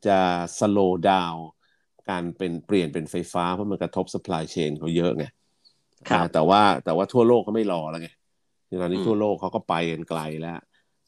[0.06, 0.18] จะ
[0.58, 1.34] สโลว์ดาว
[2.10, 5.24] การเป็นเปลี่ยนเป็นไฟฟ้า เพราะมันกระทบ supply chain เขาเยอะไง
[6.10, 8.08] ครับอ่าแต่ว่าแต่ว่าทั่วโลกเขาไม่รอแล้วไง
[8.82, 10.58] ตอนนี้อืมทั่วโลกเขาก็ไปกันไกลแล้ว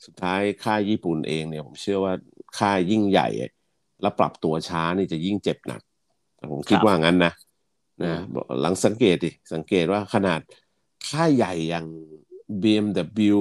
[0.04, 2.12] สุดท้ายค่ายญี่ปุ่นเองเนี่ย ผมเชื่อว่า
[2.58, 3.28] ค่ายยิ่งใหญ่
[4.02, 5.80] แล้วปรับตัวช้านี่จะยิ่งเจ็บหนัก
[6.52, 7.33] ผมคิดว่างั้นนะ
[8.04, 8.14] นะ
[8.61, 10.40] หลังสังเกตดิสังเกตว่าขนาด
[11.09, 11.87] ค่ายใหญ่อย่าง
[12.62, 13.40] BMW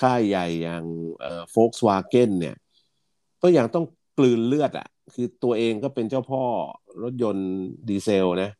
[0.00, 0.84] ค่ายใหญ่อย่าง
[1.20, 2.56] เอ่อ Volkswagen เนี่ย
[3.42, 3.84] ก็ยังต้อง
[4.18, 6.42] กลืนเลือดอะ คือตัวเองก็เป็นเจ้าพ่อ
[7.02, 7.48] รถยนต์
[7.88, 8.50] ดีเซลนะ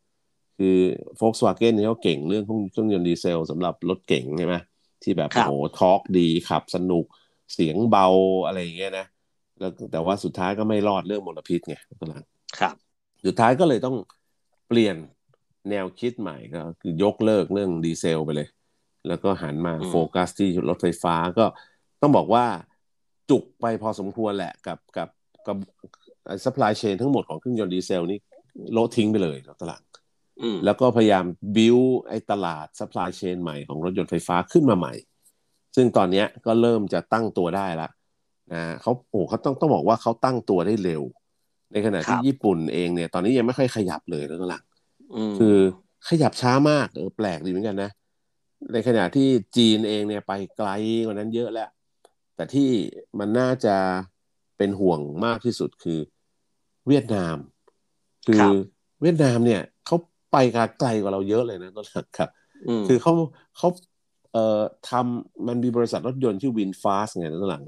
[0.58, 0.76] คือ
[1.20, 4.56] Volkswagen เนี่ยเขาเก่งเรื่องเครื่องยนต์ดีเซลสำหรับรถเก๋งใช่ไหม
[5.02, 7.04] ที่แบบครัโอ้บโห torque ดีขับสนุก
[7.52, 8.06] เสียงเบา
[8.46, 9.06] อะไรอย่างเงี้ยนะ
[9.58, 12.24] แล้วแต่ว่าสุดท้ายก็ไม่รอดเรื่องมลพิษไงตอนหลัง
[12.58, 12.74] ครับ
[13.26, 13.96] สุดท้ายก็เลยต้อง
[14.68, 14.96] เปลี่ยน
[15.70, 18.48] แนวคิดใหม่ก็คือยกเลิกเรื่องดีเซลไปเลย
[19.08, 21.44] แล้วก็หันมาอืมโฟกัสที่รถไฟฟ้าก็
[22.02, 22.46] ต้องบอกว่า
[23.30, 25.08] จุกไปพอสมควรแหละกับกับ
[25.46, 25.56] กับ
[26.44, 28.18] supply chain ทั้งหมดของเครื่องยนต์ดีเซลนี่
[28.72, 29.80] โละทิ้งไปเลยตลาด
[30.42, 31.24] อืมแล้วก็พยายาม
[31.56, 34.94] บิวไอ้ตลาด supply chain ใหม่ของรถยนต์ไฟฟ้าขึ้นมาใหม่
[35.76, 37.88] ซึ่งตอนเนี้ยก็เริ่มจะตั้งตัวได้ละ
[38.52, 41.02] นะเขาโอ้เขาต้องต้องบอกว่าเขาตั้งตัวได้เร็ว
[41.72, 44.62] ในขณะที่ครับญี่ปุ่นเองเนี่ย ตอนนี้ยังไม่ค่อยขยับเลยแล้วก็หลัง
[45.30, 45.56] มคือ
[46.08, 47.90] ขยับช้ามากเออแปลกดีเหมือนกันนะ
[48.72, 50.68] ในขณะที่จีนเองเนี่ยไปไกล
[51.04, 51.68] กว่านั้นเยอะแล้ว
[52.36, 52.70] แต่ที่
[53.18, 53.76] มันน่าจะ
[54.56, 55.98] เป็นห่วงมากที่สุดคือ
[56.86, 57.36] เวียดนาม
[58.26, 58.54] คือครับ
[59.02, 59.96] เวียดนามเนี่ยเขา
[60.32, 60.36] ไป
[60.80, 62.30] ไกลกว่าเราเยอะเลยนะต้นหลักครับ
[62.80, 63.12] มคือเขา
[63.56, 63.68] เขา
[64.32, 67.64] เอ่อทำมันมีบริษัทรถยนต์ที่วินฟาสไงต้นหลัง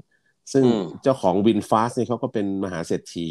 [0.53, 3.27] ซึ่งอืมเจ้าของวินฟาสเนี่ยเขาก็เป็นมหาเศรษฐี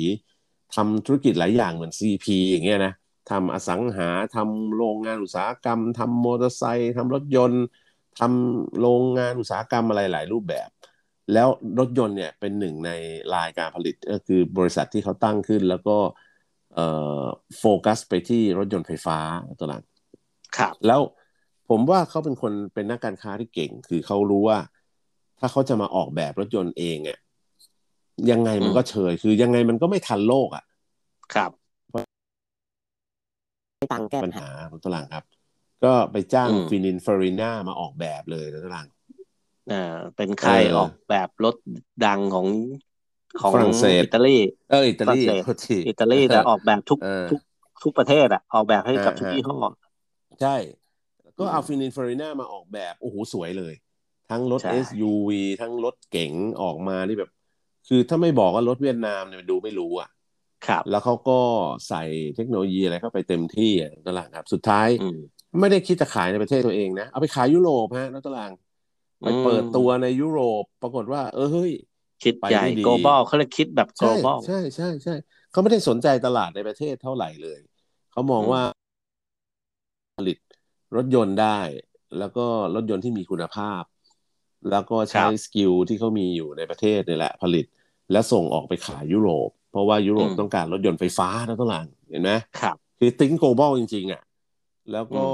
[0.75, 2.93] ทำธุรกิจหลายอย่างเหมือน CP อย่างเงี้ยนะ
[3.31, 7.65] ทำอสังหาทำโรงงานอุตสาหกรรมทำมอเตอร์ไซค์ทำรถยนต์
[8.21, 10.69] ทำโรงงานอุตสาหกรรมอะไรหลายรูปแบบ
[11.33, 11.49] แล้ว
[11.79, 12.91] รถยนต์เนี่ยเป็นหนึ่งใน
[13.37, 15.97] รายการผลิตก็คือบริษัทที่เขาตั้งขึ้น แล้วก็
[16.75, 16.87] เอ่
[17.21, 17.25] อ
[17.59, 19.19] โฟกัสไปที่รถยนต์ไฟฟ้า
[19.59, 19.85] ตัวนั้น
[20.57, 21.01] ครับ แล้ว
[21.69, 24.59] ผมว่าเขาเป็นคนเป็นนักการค้าที่เก่ง คือเขารู้ว่า
[25.41, 27.19] ถ้าเขาจะมาออกแบบรถยนต์เองอะ
[28.31, 30.65] ยังไงมันก็เฉยคือยังไงมันก็ไม่ทันโลกอะ
[31.35, 31.51] ครับ
[33.93, 35.25] ตังแก้ปัญหาของตลาดครับ
[35.85, 38.87] ก็ไปจ้างฟินินฟอริน่ามาออกแบบเลยตลาด
[39.73, 41.57] อ่าเป็นใครออกแบบรถ
[42.07, 42.47] ดังของ
[43.41, 44.37] ของฝรั่งเศสอิตาลี
[44.71, 45.21] เอออิตาลี
[45.89, 46.99] อิตาลีแต่ออกแบบทุก
[47.31, 47.41] ทุก
[47.83, 49.59] ทุกประเทศอะออกแบบให้กับทุกที่ห้อ
[50.43, 50.57] ใช่
[51.39, 53.75] ก็เอา Pininfarina มาออกแบบ โอ้โห สวยเลย
[54.31, 57.31] ทั้งรถ SUV ทั้งรถเก๋งออกมานี่แบบ
[57.89, 60.09] คือถ้าไม่บอกว่ารถเวียดนามเนี่ยดูไม่รู้อะ
[60.67, 61.41] ครับ แล้วเขาก็
[61.89, 62.03] ใส่
[62.37, 64.89] เทคโนโลยีอะไรเข้าไปเต็มที่อะตลาดครับ สุดท้าย
[65.61, 68.51] ไม่ได้คิดจะขายในประเทศตัวเองนะ เอาไปขายยุโรปฮะนักตลาด
[69.21, 71.73] ไปเปิดตัวในยุโรปปรากฏว่า เออเฮ้ย
[72.23, 75.15] คิดใหญ่ global เขาเลยคิดแบบ global ใช่ใช่ใช่
[75.51, 77.61] เขาไม่ได้สนใจตลาดในประเทศเท่าไหร่เลย
[78.13, 78.63] เขามองว่า
[80.17, 80.39] ผลิต
[80.97, 81.59] รถยนต์ได้
[82.19, 83.83] แล้วก็รถยนต์ที่มีคุณภาพ
[84.71, 87.65] แล้วก็ใช้ skill ที่เขามีอยู่ในประเทศนี่แหละผลิต
[88.13, 94.23] และส่งออกไปขายยุโรป เพราะว่ายุโรปต้องการรถยนต์ไฟฟ้านะตลาดเห็นไหมครับคือติ้ง global จริง ๆอะ
[94.93, 95.27] แล้วก็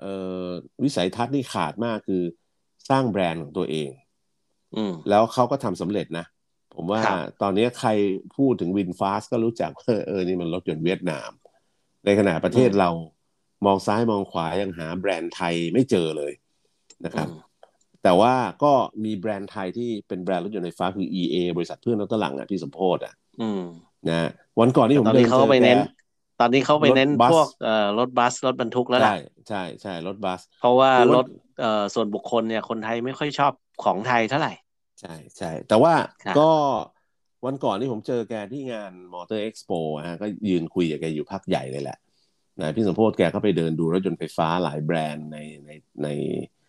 [0.00, 0.06] เอ
[0.44, 0.46] อ
[0.82, 2.22] วิสัยทัศน์นี่ขาดมากคือ
[2.90, 3.90] สร้างแบรนด์ของตัวเอง
[4.76, 6.26] อืแล้วเขาก็ทำสำเร็จนะ
[6.74, 7.00] ผมว่า
[7.42, 7.90] ตอนนี้ใคร
[8.36, 11.30] พูดถึงวินฟาสก็รู้จักเออเออนี่มันรถยนต์เวียดนาม
[12.04, 12.90] ในขณะประเทศเรา
[13.66, 16.32] มองซ้ายมองขวายังหาแบรนด์ไทยไม่เจอเลย
[17.04, 17.28] นะครับ
[18.02, 18.34] แต่ว่า
[18.64, 18.72] ก็
[19.04, 23.14] มีแบรนด์ไทยที่เป็นแบรนด์รถยนต์ไฟฟ้าคือ EA บริษัทเพื่อนรถตลังอะพี่สมโพธอะ
[24.10, 24.28] นะ
[24.60, 25.66] วันก่อนที่ผมเดินเจอแก
[26.40, 27.46] ตอนนี้เขาไปเน้นพวก
[27.98, 29.16] รถบัสรถบรรทุกแล้วใช่
[29.48, 31.26] ใช่ใช่รถบัส เพราะว่ารถ
[31.60, 33.52] เอ่อส่วนบุคคลเนี่ยคนไทยไม่ค่อยชอบ
[33.84, 34.52] ของไทยเท่าไหร่
[35.00, 35.92] ใช่ใช่แต่ว่า
[36.38, 36.50] ก็
[37.46, 39.70] วันก่อนที่ผมเจอแกที่งาน Motor Expo
[40.08, 41.98] ฮะก็ยืนคุยกับแกอยู่พักใหญ่เลยแหละ
[42.60, 45.70] นะพี่สมโภชน์แกก็ไปเดินดูรถยนต์ไฟฟ้าหลายแบรนด์ในใน
[46.02, 46.61] ในเอ่อ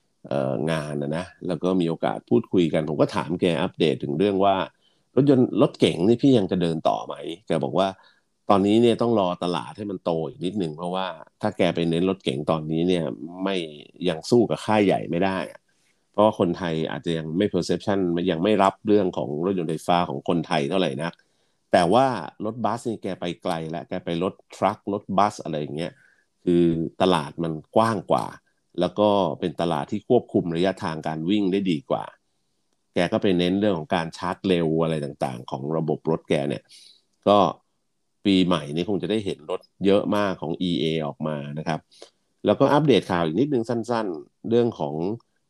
[0.72, 4.56] งานนะนะแล้วก็มีโอกาสพูดคุยกัน ผมก็ถามแกอัปเดตถึงเรื่องว่า
[5.16, 7.16] รถยนต์รถเก๋งนี่พี่ยังจะเดินต่อไหม
[7.48, 7.88] แกบอกว่า
[8.50, 11.08] ตอนนี้เนี่ยต้องรอตลาดให้มันโตอีกนิดหนึ่งเพราะว่า
[11.42, 13.04] ถ้าแกไปเน้นรถเก๋งตอนนี้เนี่ย
[13.44, 13.56] ไม่
[14.10, 15.38] ยังสู้กับค่ายใหญ่ไม่ได้
[16.12, 18.00] เพราะว่าคนไทยอาจจะยังไม่ perception
[18.32, 21.14] ยังไม่รับเรื่องของรถยนต์ไฟฟ้าของคนไทยเท่าไหร่นัก
[21.72, 22.06] แต่ว่า
[22.46, 25.94] รถบัสนี่แกไปไกลแล้วแกไปรถทรัครถบัสอะไรอย่างเงี้ย
[26.46, 26.64] คือ
[27.02, 28.26] ตลาดมันกว้างกว่า
[28.80, 29.10] แล้วก็
[29.40, 32.04] เป็นตลาดที่ควบคุมระยะทางการวิ่งได้ดีกว่า
[32.94, 36.64] แกก็ไปเน้นเรื่องของการชาร์จเร็วอะไรต่างๆ ของระบบรถแกเนี่ย
[37.28, 37.38] ก็
[38.26, 41.80] ปีใหม่นี้คงจะได้เห็นรถเยอะมากของ EA ออกมานะครับ
[42.46, 44.94] แล้วก็อัปเดตข่าวอีกนิดนึงสั้นๆ เรื่องของ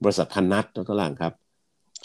[0.04, 1.34] บริษัทพนัทตลาดครับ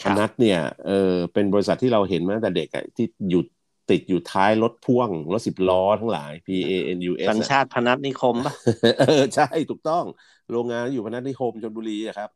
[0.03, 3.45] พนัทเนี่ยเออเป็นบริษัทที่เราเห็นมาตั้งแต่เด็กอะที่หยุด
[3.89, 8.53] ติดอยู่ท้ายรถพ่วง รถสิบล้อทั้งหลาย P A N U S สัญชาติพนัทนิคมปะ
[8.99, 10.05] เออใช่ถูกต้อง
[10.51, 12.29] โรงงานอยู่พนัทนิคมชลบุรีอะครับ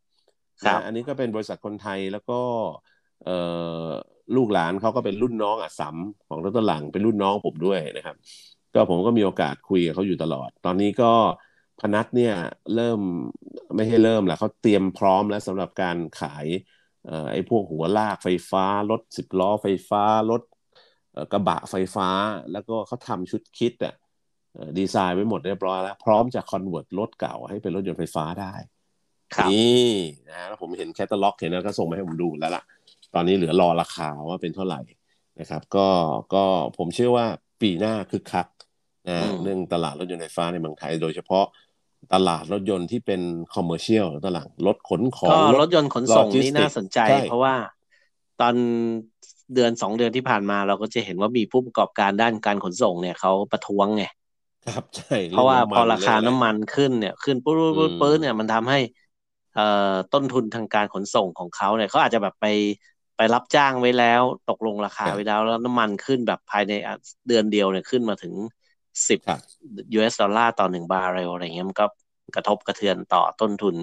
[0.63, 2.39] ครับ อันนี้ก็เป็นบริษัทคนไทยแล้วก็
[3.25, 3.37] เอ่
[3.87, 3.89] อ
[4.35, 5.97] ลูกหลานเขาก็เป็นรุ่นน้องอะสัม
[6.27, 8.15] ของรถตหลังเป็นรุ่นน้องผมด้วยนะครับ
[8.73, 11.13] ก็ผมก็มีโอกาสคุยกับเขาอยู่ตลอด ตอนนี้ก็
[11.79, 12.33] พนัทเนี่ย
[12.75, 12.99] เริ่ม
[13.75, 16.47] ไม่ให้เริ่มแหละเขาเตรียมพร้อมแล้วสำหรับการขาย
[17.31, 20.41] ไอ้พวกหัวลากไฟฟ้ารถสิบล้อไฟฟ้ารถ
[21.31, 22.07] กระบะไฟฟ้า
[22.51, 23.93] แล้วก็เขาทำชุดคิดอะ
[24.79, 28.53] ดีไซน์ไว้หมดเรียบร้อยแล้ว พร้อมจะคอนเวิร์ตรถเก่าให้เป็นรถยนต์ไฟฟ้าได้
[29.51, 29.91] นี่
[30.29, 32.63] นะแล้วผมเห็นแคตตาล็อกเห็นแล้วก็ส่งมาให้ผมดูแล้วล่ะ
[33.13, 34.81] ตอนนี้เหลือรอราคาว่าเป็นเท่าไหร่
[35.39, 35.87] นะครับ ก็
[36.33, 36.43] ก็
[36.77, 37.25] ผมเชื่อว่า
[37.61, 38.47] ปีหน้าคึกคัก
[39.09, 41.45] นะเรื่องตลาดรถยนต์ไฟฟ้าในเมืองไทย โดยเฉพาะ
[42.13, 43.21] ตลาดรถยนต์ที่เป็น
[43.55, 47.55] commercial ตลาดรถขนของก็รถยนต์ขนส่งนี่น่าสนใจ เพราะว่า
[48.41, 48.55] ตอน
[49.53, 54.03] เดือนสองเดือนที่ผ่านมาเราก็จะเห็นว่ามีผู้ประกอบการด้านการขนส่งเนี่ยเขาประท้วงไง
[54.71, 58.77] ครับใช่เพราะว่าพอราคาน้ำมันขึ้นเนี่ยขึ้นปุ๊บปุ๊บปุ๊บเนี่ยมันทำให้
[59.53, 59.61] เอ่อ
[60.11, 62.45] ต้นทุนทางการขนส่งของเขาเนี่ยเขาอาจจะแบบไป
[63.15, 66.71] ไปรับจ้างไว้แล้ว ตกลงราคาไว้แล้ว แล้วน้ำมันขึ้นแบบภายใน
[67.27, 68.33] เดือนเดียวเนี่ยขึ้นมาถึง
[69.07, 69.19] สิบ
[69.93, 71.85] US ดอลลาร์ต่อหนึ่งบาร์เรลอะไรเงี้ยมันก็
[72.35, 73.75] กระทบกระเทือนต่อต้นทุน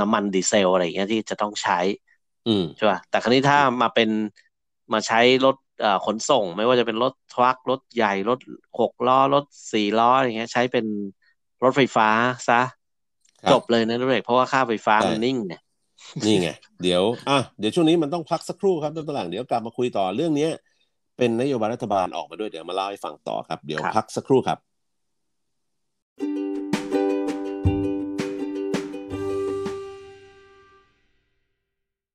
[0.00, 1.78] น้ำมันดีเซลอะไรเงี้ยที่จะต้องใช้
[2.76, 4.10] ใช่ป่ะแต่ครั้นี้ถ้ามาเป็น
[4.92, 5.54] มาใช้รถ
[6.06, 8.38] ขนส่ง ไม่ว่าจะเป็นรถทรัครถใหญ่รถ
[8.80, 10.86] หกล้อรถสี่ล้ออย่างเงี้ย ใช้เป็น
[11.64, 12.08] รถไฟฟ้า
[12.48, 12.60] ซะ
[13.52, 15.62] จบเลยนะด้วยเพราะว่าค่าไฟฟ้ามันนิ่งเนี่ย
[16.24, 16.48] นี่ไง
[16.82, 20.48] เดี๋ยวอะเดี๋ยวช่วงนี้มันต้องพักสักครู่ครับท่านตลางเดี๋ยวกลับมาคุยต่อเรื่องนี้
[21.16, 24.58] เป็นนโยบายรัฐบาลออกมาด้วยเดี๋ยวมาเล่าให้ฟังต่อครับ เดี๋ยวพักสักครู่ครับ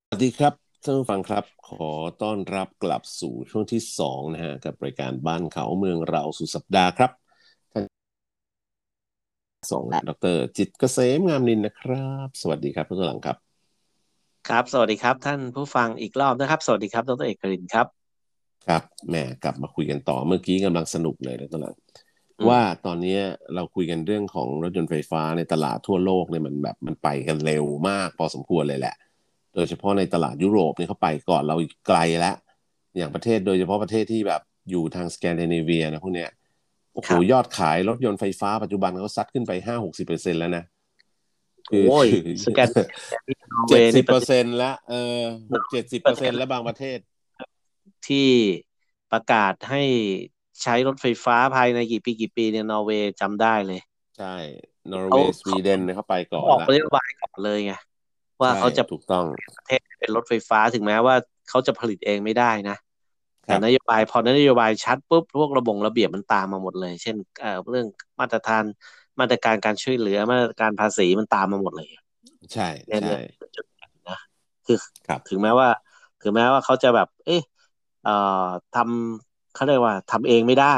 [0.08, 1.90] สวัสดีครับ ท่านผู้ฟังครับ ขอ
[2.24, 7.12] ต้อนรับกลับสู่ช่วงที่สองนะฮะกับรายการบ้านเขาเมืองเราสุดสัปดาห์ครับ
[7.72, 7.84] ท่าน
[9.74, 13.38] สองดร จิตเกษมงามนินนะครับ สวัสดีครับท่านผู้ฟังครับ
[14.50, 17.88] ครับ สวัสดีครับ ท่านผู้ฟังอีกรอบนะครับ สวัสดีครับดรเอกรินครับ
[18.68, 21.76] ครับแหมกลับมาคุยกันต่อเมื่อกี้กำลังสนุกเลยนะตอนนั้น
[22.50, 23.18] ว่าตอนนี้
[23.56, 28.96] เราคุยกันเรื่องของรถยนต์ไฟฟ้าในตลาดทั่วโลกเนี่ยมันแบบมันไปกันเร็วมากพอสมควรเลยแหละ
[29.56, 31.56] โดยเฉพาะในตลาดยุโรปเนี่ยเขาไปก่อนเรา
[31.88, 32.36] ไกลแล้ว
[32.98, 36.30] อย่างประเทศโดยเฉพาะประเทศที่แบบอยู่ทางสแกนดิเนเวียนะพวกเนี้ย
[36.94, 40.64] โอ้โหยอดขายรถยนต์ไฟฟ้าปัจจุบันเขาซัดขึ้นไปห้าหกสิบเปอร์เซ็นแล้วนะ
[41.70, 42.08] โอ้ย
[42.46, 42.70] สแกน
[43.70, 46.98] เจ็ดสิบเปอร์เซ็นแล้วเออหกเจ็ดสิบเปอร์เซ็นแล้วบางประเทศ
[48.08, 48.30] ที่
[49.12, 49.84] ประกาศให้
[50.64, 53.82] ใช้รถไฟฟ้าภายในกี่ปีกี่ปีเนี่ยนอร์เวย์จำได้เลย
[54.18, 54.34] ใช่
[54.92, 57.74] นอร์เวย์สวีเดนเนี่ยเขาไปก่อนออกละนโยบายก่อนเลยไง
[58.42, 59.26] ว่าเขาจะถูกต้อง
[59.58, 61.16] ประเทศเป็นรถไฟฟ้าถึงแม้ว่า
[61.50, 62.76] เขาจะผลิตเองไม่ได้นะ
[63.46, 67.88] แต่นโยบายพอนโยบายชัดปุ๊บพวกระบงระเบียบมันตามมาหมดเลย เช่นเอ่อเรื่อง
[68.20, 68.64] มาตรฐาน
[69.20, 71.90] มาตรการการช่วยเหลือมาตรการภาษีมันตามมาหมดเลย
[72.54, 73.20] ใช่เนี่ยใช่เนี่ย
[73.56, 73.66] จุด
[74.10, 74.18] นะ
[74.66, 74.78] คือ
[75.08, 75.70] ครับถึงแม้ว่า
[76.22, 77.42] ถึงแม้ว่าเขาจะแบบ เอ๊ะ
[78.04, 80.76] เอ่อทำเขาเรียกว่าทำเองไม่ได้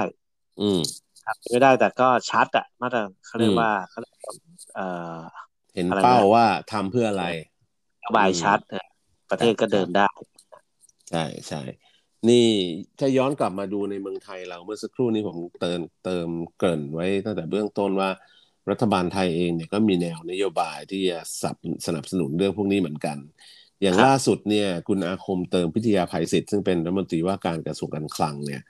[0.59, 0.79] อืม
[1.25, 4.33] ทำไม่ได้แต่ก็ชัดอะมาตรเขาเรียกว่าเขาเรียกว่า
[4.73, 4.81] เอ่อ
[5.73, 7.52] เห็นอะไรนะเป้าว่าทำเพื่ออะไรน
[8.03, 8.87] โยบายชัดนะ
[9.31, 10.07] ประเทศก็เดินได้
[11.09, 11.61] ใช่ใช่
[12.29, 12.47] นี่
[12.99, 18.09] ถ้าย้อนกลับมาดูในเมืองไทยเราเมื่อสักครู่นี้ผมเติมเติมเกริ่นไว้ตั้งแต่เบื้องต้นว่า
[18.71, 23.17] รัฐบาลไทยเองเนี่ยก็มีแนวนโยบายที่จะสนับสนับสนุนเรื่องพวกนี้เหมือนกัน
[23.81, 28.61] อย่างครับล่าสุดเนี่ยคุณอาคมเติมพิทยาภัยศิษย์ซึ่งเป็นรัฐมนตรีว่าการกระทรวงการคลังเนี่ย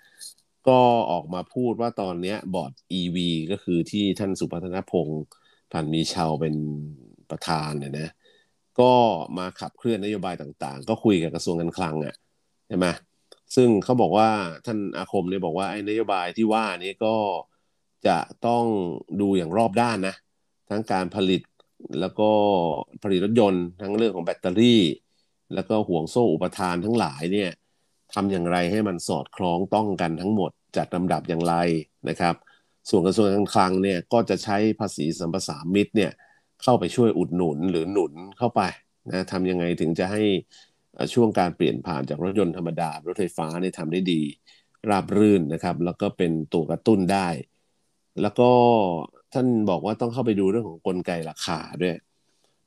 [0.68, 0.80] ก็
[1.12, 3.18] ออกมาพูดว่าตอนเนี้ยบอร์ด EV
[3.52, 5.24] ก็คือที่ท่านสุพัฒนพงศ์
[5.72, 6.56] ผ่านมีชาวเป็น
[7.30, 8.10] ประธานเนี่ยนะ
[8.80, 8.94] ก็
[9.38, 12.16] มาขับเคลื่อนนโยบายต่างๆ ก็คุยกับกระทรวงการคลังอะ
[12.68, 12.88] ใช่ไหม
[13.56, 14.30] ซึ่งเขาบอกว่า
[14.66, 17.16] ท่านอาคมเนี่ยบอกว่าไอ้นโยบายที่ว่านี้ก็
[18.08, 18.66] จะต้อง
[19.22, 20.16] ดูอย่างรอบด้านนะ
[20.70, 21.42] ทั้งการผลิต
[22.00, 22.30] แล้วก็
[23.04, 24.82] ผลิตรถยนต์ ทั้งเรื่องของแบตเตอรี่
[25.54, 27.52] แล้วก็ห่วงโซ่อุปทานทั้งหลายเนี่ย
[28.14, 31.56] ทำอย่างไรให้มันสอดคล้องต้องกันทั้งหมดจัดลำดับอย่างไร
[32.10, 32.36] นะครับ
[32.90, 36.12] ส่วนกระทรวงการคลังเนี่ยก็จะใช้ภาษีสัมปสามิตเนี่ย
[36.64, 38.62] เข้าไปช่วยอุดหนุนหรือหนุนเข้าไป
[39.10, 40.24] นะทำยังไงถึงจะให้
[41.14, 44.22] ช่วงการเปลี่ยนผ่านจากรถยนต์ธรรมดา รถไฟฟ้าเนี่ยทำได้ดี
[44.90, 47.28] ราบรื่นนะครับ แล้วก็เป็นตัวกระตุ้นได้
[48.22, 48.50] แล้วก็
[49.34, 51.96] ท่านบอกว่าต้องเข้าไปดูเรื่องของกลไกราคาด้วย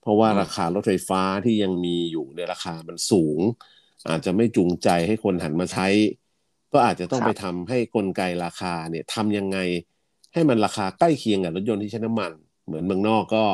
[0.01, 3.41] เพราะว่าราคารถไฟฟ้าที่ยังมีอยู่ในราคามันสูง
[4.09, 5.87] อาจจะไม่จูงใจให้คนหันมาใช้
[6.73, 9.59] ก็อาจจะต้องไปทำให้กลไกราคาเนี่ยทำยังไง
[10.35, 12.33] ให้มันราคาใกล้เคียงกับรถยนต์ที่ใช้น้ำมัน
[12.67, 13.45] เหมือนเมืองนอกก็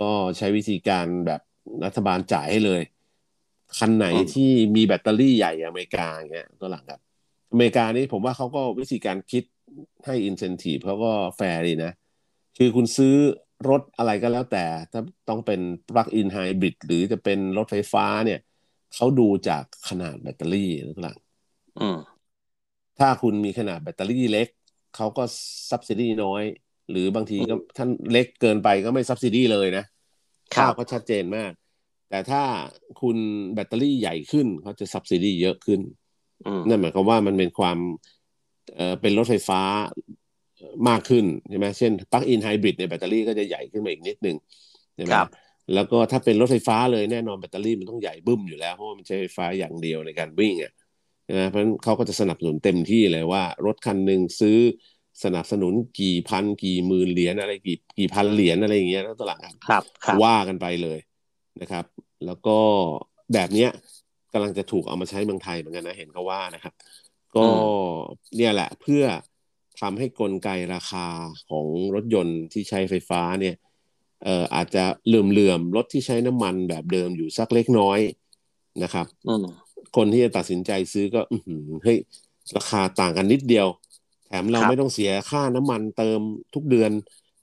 [0.00, 1.40] ก็ใช้วิธีการแบบ
[1.84, 2.82] รัฐบาลจ่ายให้เลย
[3.78, 7.00] คันไหน อืม ที่มีแบตเตอรี่ใหญ่อย่างอเมริกาอย่างเงี้ยตัวหลังครับ
[7.52, 9.44] อเมริกานี่ผมว่าเขาก็วิธีการคิด
[10.06, 11.92] ให้อินเซนティブเขาก็แฟร์ดีนะ
[12.58, 13.14] คือคุณซื้อ
[13.70, 18.40] รถอะไรก็แล้วแต่ ถ้าต้องเป็น plug-in hybrid หรือจะเป็นรถไฟฟ้าเนี่ย
[18.94, 21.18] เขาดูจากขนาดแบตเตอรี่นะตัวหลัง
[21.80, 21.98] อืม
[22.98, 24.48] ถ้าคุณมีขนาดแบตเตอรี่เล็ก
[24.96, 25.22] เขาก็
[25.70, 26.42] ซับซิดีน้อย
[26.89, 29.85] หรือบางทีก็ท่านเล็กเกินไปก็ไม่ subsidy เลยนะ
[30.55, 31.51] ครัข้าก็ชัดเจนมาก
[32.09, 32.43] แต่ถ้า
[33.01, 33.17] คุณ
[33.53, 35.79] แบตเตอรี่ใหญ่ขึ้นเขาจะ subsidy เยอะขึ้น
[36.45, 37.77] อืมนั่นหมายความว่ามันเป็นความ
[38.75, 39.61] เอ่อเป็นรถไฟฟ้า
[40.89, 44.37] มากขึ้นใช่ไหมเช่น plug-in hybrid เนี่ยแบตเตอรี่ก็จะใหญ่ขึ้นมาอีกนิดนึง
[44.95, 45.27] ใช่ไหมครับ
[45.73, 50.73] แล้วก็ถ้าเป็นรถไฟฟ้าเลยแน่นอนแบตเตอรี่มันต้องใหญ่บึ้มอยู่แล้วเพราะว่ามันใช้ไฟฟ้าอย่างเดียวในการวิ่งอะ
[51.25, 54.57] ใช่ไหมเพราะฉะนั้นเขาก็จะสนับสนุนเต็มที่เลยว่า รถคันหนึ่งซื้อ
[55.23, 60.99] สนับสนุนกี่พันกี่หมื่นเหรียญอะไรกี่กี่พันเหรียญอะไรอย่างเงี้ยแล้วตลาดครับครับครับว่ากันไปเลย
[61.61, 61.85] นะครับ
[62.25, 62.57] แล้วก็
[63.33, 63.69] แบบเนี้ย
[64.33, 66.73] กำลังจะถูกเอามาใช้เมืองไทยเหมือนกันนะเห็นเขาว่านะครับ
[67.35, 67.45] ก็
[68.37, 69.03] เนี่ยแหละเพื่อ
[69.81, 71.05] ทำให้กลไกราคา
[71.49, 73.55] ของรถยนต์ที่ใช้ไฟฟ้าเนี่ย
[74.23, 77.99] เอ่ออาจจะเหลื่อมๆรถที่ใช้น้ำมันแบบเดิมอยู่สักเล็กน้อย
[78.83, 79.45] นะครับอืม
[79.95, 81.97] คนที่จะตัดสินใจซื้อก็อือหือเฮ้ย
[82.57, 86.21] ราคาต่างกันนิดเดียวแถมเราครับไม่ต้องเสียค่าน้ำมันเติม
[86.53, 86.91] ทุกเดือน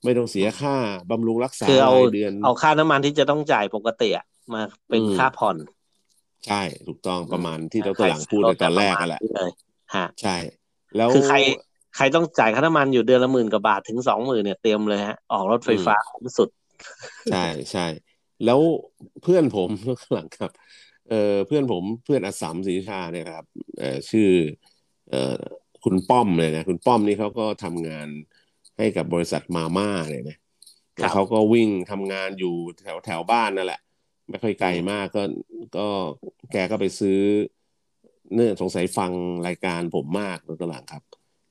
[0.05, 0.73] ไม่ต้องเสียค่า
[1.11, 5.57] บำรุงรักษาคือเอารายเดือน เอาค่าน้ำมันที่จะต้องจ่ายปกติอะมาเป็นอืมค่าผ่อน
[6.47, 9.51] ใช่ถูกต้องประมาณที่ดใครหลังพูดในตอนแรกปกัระนมาณแหละนี้เลย
[9.95, 10.31] ฮะใช่
[10.97, 11.37] แล้วคือใคร
[11.97, 16.49] ใครต้องจ่ายค่าน้ำมันอยู่เดือนละหมื่นกว่าบาทถึงสองหมื่นเนี่ยเตรียมเลยฮะ ออกรถไฟฟ้าคุ้มสุด
[17.29, 17.37] ใช่
[17.73, 17.81] ใช่
[18.43, 18.61] แล้ว
[19.21, 20.51] เพื่อนผมข้างหลังครับ
[21.07, 21.15] เออ
[21.47, 23.45] เพื่อนผมเพื่อนอสสัมศรีชาเนี่ยครับ
[23.77, 24.25] เออชื่อ
[25.09, 25.17] เออ
[25.85, 28.09] คุณป้อมเลยนะคุณป้อมนี่เขาก็ทำงาน
[28.79, 30.45] ให้กับบริษัทมาม่าเลยนะครับ
[30.97, 33.81] แล้วเขาก็วิ่งทำงานอยู่แถวแถวบ้านนั่นแหละ
[34.29, 35.23] ไม่ค่อยไกลมากก็
[35.77, 35.87] ก็
[36.53, 37.21] แกก็ไปซื้อ
[38.35, 39.13] เนื่องสงสัยฟัง
[39.49, 41.03] รายการผมมากตอนหลังครับ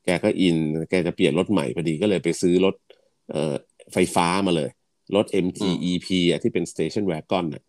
[0.05, 0.57] แกก็อิน
[0.89, 2.75] แกจะเปลี่ยนรถใหม่พอดีก็เลยไปซื้อรถ
[3.29, 3.53] เอ่อ
[3.93, 4.69] ไฟฟ้ามาเลย
[5.15, 7.63] รถ MG EP อะที่เป็น Station Wagon น่ะ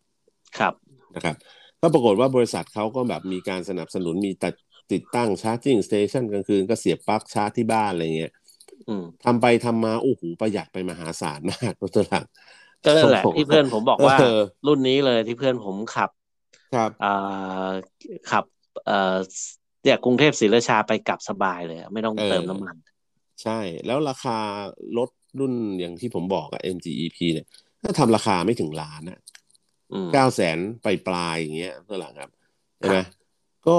[0.59, 0.75] ครับ
[1.17, 1.37] นะครับ
[1.81, 4.33] ก็ปรากฏว่าบริษัทเขาก็แบบมีการสนับสนุนมี
[4.91, 8.33] ตัดติดตั้ง charging station กลางคืนก็เสียบปลั๊กชาร์จที่บ้านอะไรเงี้ย
[8.89, 12.27] อืมทำไปทำมาโอ้โหประหยัดไปมหาศาลมากรถตัวหลัง
[12.85, 14.25] ก็นั่นแหละผมที่เพื่อนผมบอกว่าเออ
[14.67, 16.11] รุ่นนี้เลยที่เพื่อนผมขับ
[16.73, 17.07] ครับอ่า
[18.31, 18.45] ขับ
[18.85, 18.95] เอ่อ
[19.83, 22.77] เนี่ยกรุงเทพศรีราชาไปกลับสบายเลยอะไม่ต้องเออเติมน้ำมัน
[23.43, 24.39] ใช่ แล้วราคา
[24.97, 27.47] รถรุ่นอย่างที่ผมบอกอะ MGEP เนี่ย
[27.83, 29.19] ถ้าทำราคาไม่ถึงล้านอะ
[29.93, 32.31] อืมเก้าแสนไปปลายๆอย่างเงี้ยตัวหลังครับ
[32.79, 33.05] ใช่ไหมครับ
[33.67, 33.79] ก็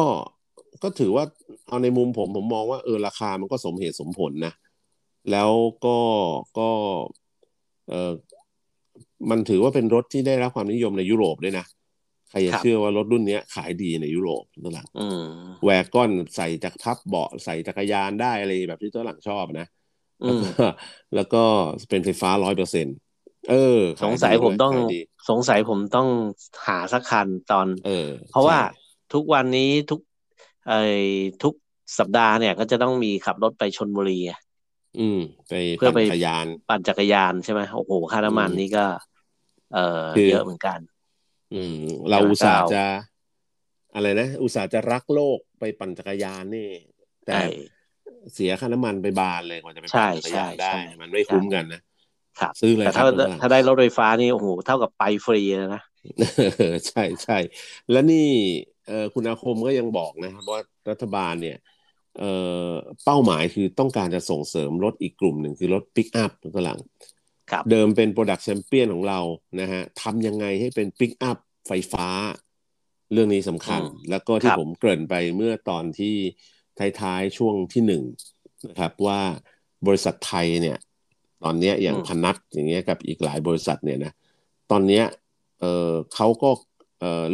[0.84, 1.24] ก็ถือว่า
[1.68, 4.54] เอาในมุมผมผมมองว่าเออราคามันก็สมเหตุสมผลนะ
[5.32, 5.52] แล้ว
[5.86, 5.98] ก็
[6.60, 6.70] ก็
[7.90, 8.14] เออ
[9.30, 11.66] มันถือว่าเป็นรถที่ได้รับความนิยมในยุโรปด้วยนะ
[12.30, 15.24] ใครจะครับเชื่อว่ารถรุ่นเนี้ยขายดีในยุโรปตัวหลังอืม
[15.64, 19.68] แวร์กอนใส่จากพับเบาะใส่จักรยานได้อะไรแบบที่ตัวหลังชอบนะ
[20.24, 20.44] อืม
[21.16, 21.44] แล้วก็
[21.90, 22.88] เป็นไฟฟ้าร้อยเปอร์เซ็น
[23.50, 26.08] เออ สงสัยขดีผมต้องขายดีสงสัยผมต้อง
[26.68, 28.80] หาสักคันตอน เออ เพราะว่าใช่
[29.14, 30.00] ทุกวันนี้ทุก
[30.66, 30.74] ไอ้
[31.42, 31.54] ทุก
[32.00, 34.40] สัปดาห์เนี่ยก็จะต้องมีขับรถไปชนบุรีอะ
[34.98, 38.82] อืม ไปเพื่อปั่นไปจักรยาน ปั่นจักรยานใช่ไหมโอ้โหค่าน้ำมันอืมนี่ก็
[39.70, 39.78] เออ
[40.14, 40.80] คือเยอะเหมือนกัน
[41.52, 41.74] อืม
[42.10, 42.78] เราแต่ว่าอุตส่าห์ก็เอาจะ
[43.94, 46.70] อะไรนะอุตส่าห์จะรักโลกไปปั่นจักรยานนี่
[47.26, 47.42] แต่ใช่
[48.34, 51.82] เสียค่าน้ำมันไปบานเลยกว่าจะไปใช่ปั่นจักรยานใช่ได้ใช่มันไม่คุ้มกันนะ
[52.40, 55.82] ครับซื้อเลยแต่ครัถ้าบคุณถ้าได้รถไฟฟ้านี่โอ้โหเท่ากับไปฟรีเลยนะ
[56.88, 57.34] ใช่ใช่
[57.90, 58.18] แล้วนี่
[58.81, 58.81] เออ
[59.14, 61.58] คุณอาคมก็ยังบอกนะครับว่ารัฐบาลเนี่ย
[62.20, 62.24] เอ
[62.68, 62.70] อ
[63.06, 66.80] เป้าหมายคือต้องการจะส่งเสริมรถอีกกลุ่มหนึ่งคือรถปิกอัพกหลัง
[67.52, 69.20] ครับเดิมเป็น Product Champion ของเรา
[69.60, 72.08] นะฮะทำยังไงให้เป็นปิกอัพไฟฟ้า
[73.14, 76.16] เรื่องนี้สำคัญอืมแล้วก็ที่ครับผมเกริ่นไปเมื่อตอนที่
[77.02, 78.04] ท้ายๆช่วงที่หนึ่ง
[78.70, 79.22] นะครับว่า
[79.88, 80.78] บริษัทไทยเนี่ย
[81.44, 84.14] ตอนเนี้ยอย่างอืมพนัทอย่างเงี้ยกับอีกหลายบริษัทเนี่ยนะ
[84.72, 85.06] ตอนเนี้ย
[85.60, 86.71] เออเขาก็เอ่อ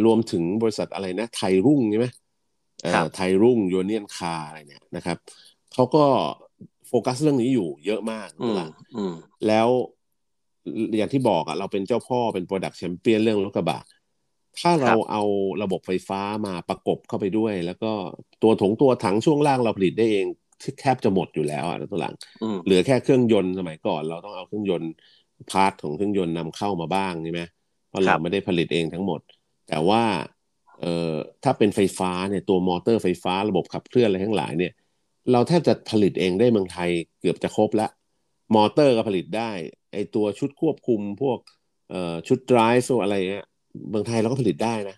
[0.06, 2.08] รวมถึงบริษัทอะไรนะไทยรุ่งใช่ไหม
[2.82, 5.18] เอ่อครับไทยรุ่งยูเนียนคาอะไรเนี่ยนะครับ
[5.74, 6.04] เขาก็
[6.88, 9.14] โฟกัสเรื่องนี้อยู่เยอะมากอืมหลังอืม
[9.48, 9.70] แล้ว
[10.98, 13.80] อย่างที่บอกอะเราเป็นเจ้าพ่อเป็น Product Champion เรื่องรถกระบะ
[14.60, 15.22] ถ้าเราเอา
[15.62, 17.92] ระบบไฟฟ้ามาประกบเข้าไปด้วย แล้วก็
[18.44, 20.26] ตัวถังตัวถังช่วงล่างเราผลิตได้เอง
[20.62, 24.90] ที่แทบจะหมดอยู่แล้วอะตัวหลังอืมเหลือแค่เครื่องยนต์สมัยก่อน เราต้องเอาเครื่องยนต์
[25.50, 27.42] part ของเครื่องยนต์นำเข้ามาบ้างใช่ไหม
[27.88, 29.22] เพราะเราครัเราบไม่ได้ผลิตเองทั้งหมด
[29.68, 30.04] แต่ว่า
[30.82, 34.74] เอ่อถ้าเป็นไฟฟ้าเนี่ยตัวมอเตอร์ไฟฟ้าระบบขับเคลื่อนอะไรทั้งหลายเนี่ย
[35.32, 37.92] เราแทบจะผลิตเองได้เมืองไทยเกือบจะครบแล้ว
[38.56, 39.52] มอเตอร์ก็ผลิตได้
[39.94, 41.40] ไอตัวชุดควบคุมพวก
[41.90, 43.46] เอ่อชุด drive พวกอะไรเงี้ย
[43.90, 44.98] เมืองไทยเราก็ผลิตได้นะ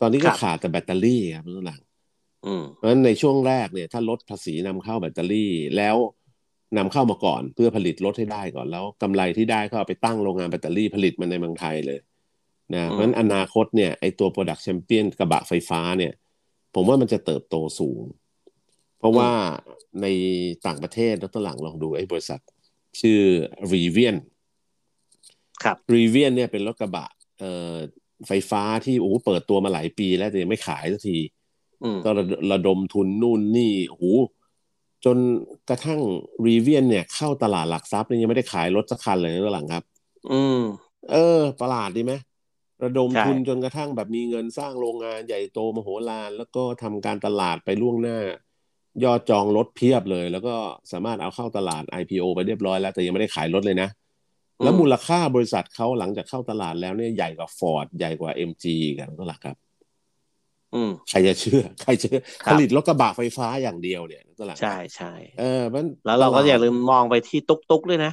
[0.00, 1.80] ตอนนี้ก็ครับขาดแต่แบตเตอรี่ครับทุกหลัง
[2.46, 5.96] อืมเพราะฉะนั้นในช่วงแรกเนี่ย ถ้าลดภาษีนำเข้าแบตเตอรี่แล้ว
[6.76, 11.98] นำเข้ามาก่อนเพื่อผลิตรถให้ได้ก่อนแล้วกำไรที่ได้ก็เอาไปตั้งโรงงานแบตเตอรี่ผลิตมันในเมืองไทยเลย
[12.74, 16.12] นะอืมเพราะฉะนั้นอนาคตเนี่ยไอตัว Product Champion กระบะไฟฟ้าเนี่ย
[16.74, 18.02] ผมว่ามันจะเติบโตสูง
[18.98, 19.30] เพราะว่า
[20.02, 20.06] ใน
[20.66, 22.40] ต่างประเทศแล้วตอนหลังลองดูไอ้บริษัท
[23.00, 23.20] ชื่อ
[23.72, 24.16] Rivian
[25.64, 27.08] ครับ Rivian เนี่ยเป็นรถกระบะ
[27.38, 27.76] เอ่อ
[28.26, 31.18] ไฟฟ้าที่โอ้โหเปิดตัวมาหลายปีแล้วแต่ยังไม่ขายสักที
[31.84, 34.04] อืมก็ระระดมทุนนู่นนี่โอ้โห
[35.04, 35.16] จน
[35.68, 36.00] กระทั่ง
[36.46, 39.82] รีเวียนเนี่ยเข้าตลาดหลักทรัพย์เนี่ยยังไม่ได้ขายรถสักคันเลยนะตอนหลังครับ
[40.32, 40.60] อืม
[41.10, 42.12] เออ ประหลาดดีไหม
[42.84, 48.18] ระดมใช่ทุนจนกระทั่งแบบมีเงินสร้างโรงงานใหญ่โตมโหฬารแล้วก็ทำการตลาดไปล่วงหน้า
[49.04, 50.54] ยอดจองรถเพียบเลย แล้วก็
[50.92, 53.88] สามารถเอาเข้าตลาด IPO ไปเรียบร้อยแล้วแต่ยังไม่ได้ขายรถเลยนะ
[54.62, 58.64] แล้วมูลค่าบริษัทเขาหลังจากเข้าตลาดแล้วเนี่ยใหญ่กว่า Ford ใหญ่กว่า MG
[58.98, 59.56] กันตลาดครับ
[60.74, 62.08] อืมใครจะเชื่อ ใครจะ
[62.44, 68.12] ครับผลิตรถกระบะไฟฟ้าอย่างเดียวเนี่ยตลาดใช่ใช่เออมันแล้วเราก็ตดอย่าลืมมองไปที่ตุ๊กตุ๊กด้วยนะ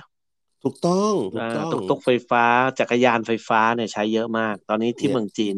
[0.64, 2.44] ถูกต้องถูกอ่าต้องตุ๊กตุ๊กไฟฟ้า
[2.80, 5.58] จักรยานไฟฟ้าเนี่ยใช้เยอะมาก ตอนนี้ที่เนี่ยเมืองจีน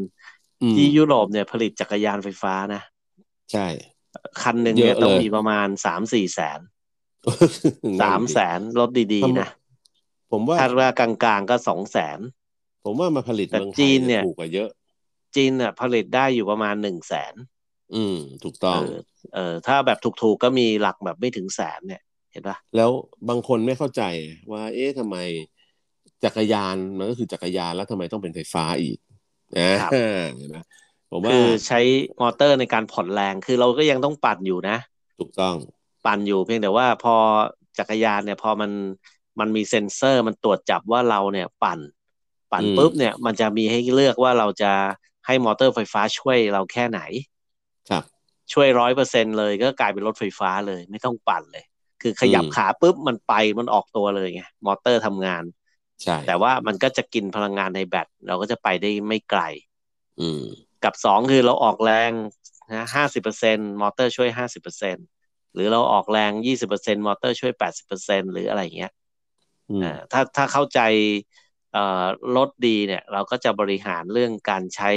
[0.61, 2.81] อืมที่ยุโรปเนี่ยผลิตจักรยานไฟฟ้านะ
[3.51, 3.67] ใช่
[4.41, 6.59] คันหนึ่งเนี่ยเยอะเลยต้องมีประมาณสามสี่แสน
[8.01, 9.47] สามแสนรถดีๆนะ
[10.31, 12.19] ผมว่าคาดว่ากลางๆก็สองแสน
[12.83, 14.69] ผมว่ามาผลิตแต่เมืองไทจียนเนี่ยถูกกว่าเยอะ
[15.35, 17.33] จีนเนี่ยผลิตได้อยู่ประมาณหนึ่งแสน
[17.95, 18.95] อืม ถูกต้อง เออ
[19.33, 22.01] เออถ้าแบบถูกๆก็มีหลักแบบไม่ถึงแสนเนี่ย
[22.32, 22.91] เห็นปะแล้ว
[23.29, 24.01] บางคนไม่เข้าใจ
[24.51, 25.17] ว่า เอ๊ะทำไม
[26.23, 28.97] จักรยานมันก็คือจักรยานแล้วทำไมต้องเป็นไฟฟ้าอีก
[29.59, 29.71] นะ
[30.38, 30.57] เห็นไหม
[31.11, 31.79] ผมว่าคือใช้
[32.21, 34.77] มอเตอร์ในการผ่อนแรงคือเราก็ยังต้องปั่นอยู่นะ
[35.19, 35.55] ถูกต้อง
[36.05, 37.15] ปั่นอยู่เพียงแต่ว่าพอ
[37.77, 38.71] จักรยานเนี่ยพอมัน
[39.39, 41.79] มันมีเซ็นเซอร์มันตรวจจับว่าเราเนี่ยปั่น
[42.51, 44.71] ปั่นอืมปุ๊บเนี่ยมันจะมีให้เลือกว่าเราจะ
[45.25, 47.01] ให้มอเตอร์ไฟฟ้าช่วยเราแค่ไหน
[47.89, 48.03] ครับ
[48.53, 51.63] ช่วยร้อยเปอร์เซ็นเลยก็กลายเป็นรถไฟฟ้าเลย ไม่ต้องปั่นเลย
[52.01, 55.43] คือขยับอืมขาปุ๊บมันไปมันออกตัวเลยไงมอเตอร์ทำงาน
[56.03, 59.41] ใช่แต่ว่ามันก็จะกินพลังงานในแบตเราก็จะไปได้ไม่ไกล
[60.19, 60.41] อืม
[60.83, 62.11] กับสองคือเราออกแรง
[62.73, 64.97] นะห้าสิบเปอร์เซ็นมอเตอร์ช่วยห้าสิบเปอร์เซ็น
[65.53, 68.91] หรือเราออกแรงยี่สิบเปอร์เซ็นมอเตอร์ช่วยแปดสิบเปอร์เซ็นหรืออะไรเงี้ย
[69.69, 70.79] อืมอ่าถ้าถ้าเข้าใจ
[71.73, 74.91] เอ่อรถดีเนี่ย เราก็จะบริหารเรื่องการใช้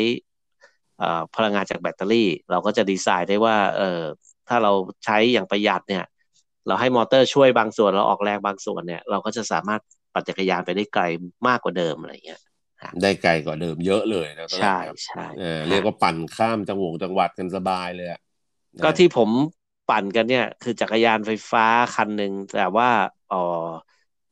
[0.99, 4.01] เอ่อพลังงานจากแบตเตอรี่ เราก็จะดีไซน์ได้ว่า เออ
[4.49, 4.73] ถ้าเรา
[5.05, 6.05] ใช้อย่างประหยัดเนี่ย
[6.67, 11.03] เราให้มอเตอร์ช่วยบางส่วนเราออกแรงบางส่วนเนี่ย เราก็จะสามารถปั่นจักรยานไปได้ไกล
[11.49, 12.41] มากกว่าเดิมอะไรเงี้ย
[13.03, 18.21] ได้ไกลกว่าเดิมเยอะเลยนะตอนแรใช่กครับใช่เออเรียกว่าปั่นข้ามจังหวงจังหวัดกันสบายเลยอะ
[18.81, 19.31] นะก็ที่ผม
[19.87, 22.89] ปั่นกันเนี่ยคือจักรยานไฟฟ้าคันหนึ่งแต่ว่า
[23.29, 23.37] เออ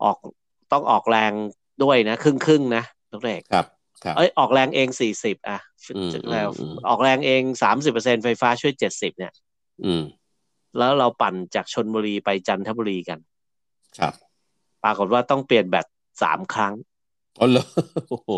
[0.03, 0.16] ออก
[0.72, 1.33] ต้องออกแรง
[1.83, 3.66] ด้วยนะ ครึ่งครึ่งๆนะทุกเรกครับ
[4.05, 5.59] ครับเอ้ยออกแรงเองสี่สิบอะ
[5.95, 9.33] อืมแล้วอืมออกแรงเองสามสิบเปอร์เซ็นไฟฟ้าช่วยเจ็ดสิบเนี่ย
[9.83, 10.01] อืม
[10.78, 13.18] แล้วเราปั่นจากชนบุรีไปจันทบุรีกัน
[13.98, 14.14] ครับ
[14.84, 15.86] ปรากฏว่าต้องเปลี่ยนแบต
[16.22, 16.74] สามครั้ง
[17.40, 17.66] อ๋อเหรอ
[18.10, 18.30] โอ้โห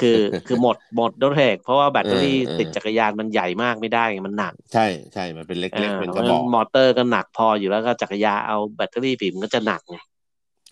[0.00, 9.96] คือคือหมดหมดด้วยเหตุเพราะว่าแบตเตอรี่เออเออติดจักรยานมันใหญ่มากไม่ได้ไงมันหนัก ใช่ใช่มันเป็นเล็กๆเป็นกระเพบราะอกฉะนั้นมอเตอร์ก็หนักพออยู่แล้วก็จักรยานเอาแบตเตอรี่ปีมันก็จะหนักไง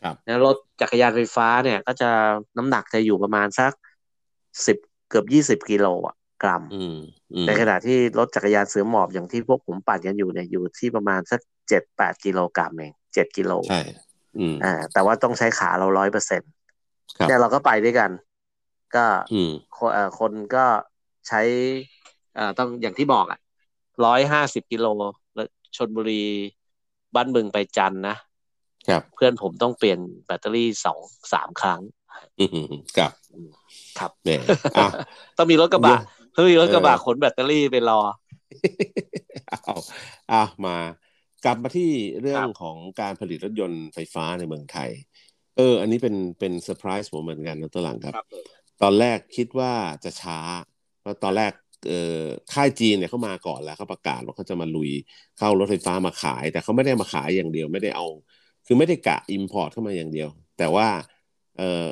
[0.03, 2.11] ครับแล้วรถจักรยานไฟฟ้าเนี่ย ก็จะ
[2.57, 3.73] น้ำหนักจะอยู่ประมาณสัก
[4.67, 4.77] สิบ
[5.09, 6.97] เกือบยี่สิบกิโลอะ กรัมอืม
[7.35, 13.81] อืมในขณะที่รถจักรยานเสือหมอบอย่างที่พวกผมปั่นกันอยู่เนี่ยอยู่ที่ประมาณสักเจ็ดแปดกิโลกรัมเองเจ็ดกิโลใช่
[14.39, 16.51] อืมอ่าแต่ว่าต้องใช้ขาเราร้อยเปอร์เซ็นต์
[17.19, 18.11] ครับเนี่ยเราก็ไปด้วยกัน
[18.97, 20.65] ก็อืมคนเอ่อคนก็
[21.29, 21.41] ใช้
[22.35, 23.39] เอ่อต้องอย่างที่บอกอะ
[24.05, 24.87] ร้อยห้าสิบกิโล
[25.35, 26.25] แล้วชนบุรี
[27.15, 28.17] บ้านบึงไปจันทน์นะ
[28.89, 30.99] ครับเพื่อนผมต้องเปลี่ยนแบตเตอรี่สอง
[31.33, 31.81] สามครั้ง
[32.41, 33.13] อืมครับ
[33.99, 34.41] ครับเนี่ย
[34.77, 34.87] อะ
[35.37, 35.97] ต้องมีรถกระบะ
[36.37, 38.01] เดี๋ยวต้องมีรถกระบะเออขนแบตเตอรี่ไปรอ
[39.65, 39.75] เอา
[40.31, 40.77] อะมา
[41.45, 44.91] กลับมาที่เรื่อคงรับของการผลิตรถยนต์ไฟฟ้าในเมืองไทย
[45.57, 48.17] เออ อันนี้เป็นเป็นเซอร์ไพรส์ผมเหมือนกันนะตัวหลังครับ
[48.83, 49.73] ตอนแรกคิดว่า
[50.05, 50.39] จะช้า
[51.01, 51.53] เพราะตอนแรก
[51.89, 52.23] เอ่อ
[52.53, 54.91] ค่ายจีนเนี่ยเขามาก่อนแล้วเขาประกาศว่าเขาจะมาลุย
[55.39, 58.07] เข้ารถไฟฟ้ามาขาย แต่เขาไม่ได้มาขายอย่างเดียวไม่ได้เอา
[58.67, 60.89] คือไม่ได้กะ import เข้ามาอย่างเดียว แต่ว่า
[61.57, 61.85] เอ่อ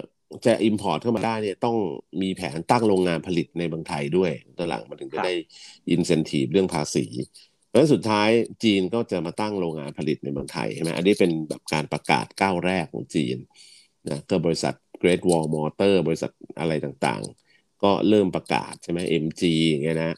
[0.46, 1.76] จะ import เข้ามาได้เนี่ยต้อง
[2.22, 5.32] มีแผนตั้งโรงงานผลิตในเมืองไทยด้วยตอนหลังมันถึงจะได้
[5.94, 7.06] incentive เรื่องภาษี
[7.68, 8.28] เพราะฉะนั้นสุดท้าย
[8.64, 13.36] จีนก็จะมาตั้งโรงงานผลิตในเมืองไทยใช่ไหมอันนี้เป็นแบบการประกาศก้าวแรกของจีน
[14.08, 20.12] นะก็บริษัท Great Wall Motor บริษัทอะไรต่างๆ ก็เริ่มประกาศใช่ไหม MG อย่างเงี้ยนะ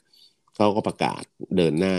[0.56, 1.22] เขาก็ประกาศ
[1.56, 1.96] เดินหน้า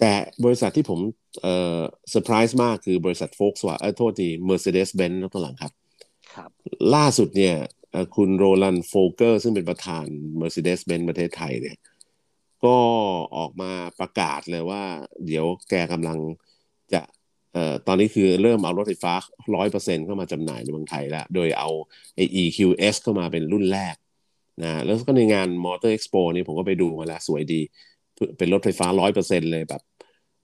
[0.00, 0.12] แต่
[0.44, 1.00] บริษัทที่ผม
[1.42, 5.72] เอ่อเซอร์ไพรส์มากคือบริษัทโฟล์กสวาเออโทษที Mercedes-Benz แล้วตัวหลังครับ
[6.94, 7.56] ล่าสุดเนี่ย
[7.90, 10.06] เอ่อคุณโรลันด์ โฟลเกอร์ ซึ่งเป็นประธาน
[10.40, 11.76] Mercedes-Benz ประเทศไทยเนี่ย
[12.64, 12.78] ก็
[13.36, 14.82] ออกมาประกาศเลยว่า
[15.26, 16.18] เดี๋ยวแกกำลัง
[16.92, 17.02] จะ
[17.52, 19.14] เอ่อตอนนี้คือเริ่มเอารถไฟฟ้า
[19.60, 21.70] 100%เข้ามาจำหน่ายในเมืองไทยแล้ว โดยเอา
[22.16, 23.96] ไอ้ EQS เข้ามาเป็นรุ่นแรก
[24.62, 27.60] นะแล้วก็ในงาน Motor Expo นี่ผมก็ไปดูมาแล้วสวยดี
[28.38, 28.86] เป็นรถไฟฟ้า
[29.20, 29.82] 100%เลยแบบ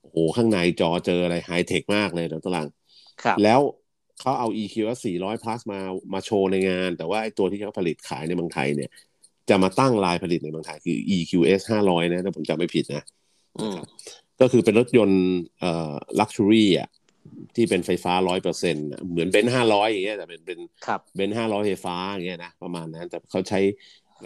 [0.01, 2.67] โอ้โหข้างในจอเจออะไรไฮเทคมากเลยเดี๋ยวตาราง
[3.23, 3.61] ครับแล้ว
[4.21, 5.79] เขาเอา EQS 400 plus มา
[6.13, 8.89] มาโชว์ในงาน แต่ว่าไอ้ตัวที่เขาผลิตขายในเมืองไทยเนี่ย
[9.49, 13.03] จะมาตั้งลายผลิตในเมืองไทยคือ EQS 500 นะถ้าผมจำไม่ผิดนะ
[13.59, 13.77] อืม
[14.41, 15.23] ก็คือเป็นรถยนต์
[15.59, 16.89] เอ่อ luxury อะ
[17.55, 18.13] ที่เป็นไฟฟ้า
[18.53, 23.59] 100%เหมือนเบนซ์500อย่างเงี้ยแต่เป็นเป็นครับเบนซ์500ไฟฟ้าอย่างเงี้ยนะประมาณนั้น แต่เขาใช้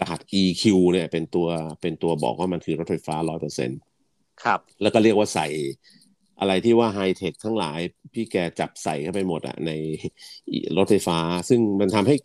[0.00, 1.46] รหัส EQ เนี่ยเป็นตัว
[1.82, 3.16] เป็นตัวบอกว่ามันคือรถไฟฟ้า
[3.80, 5.46] 100%ครับ แล้วก็เรียกว่าใส่
[6.40, 7.78] อะไรที่ว่าไฮเทคทั้งหลาย
[8.12, 9.70] พี่แกจับใส่เข้าไปหมดอะใน
[10.76, 11.18] รถไฟฟ้า
[11.48, 12.16] ซึ่งมันทำให้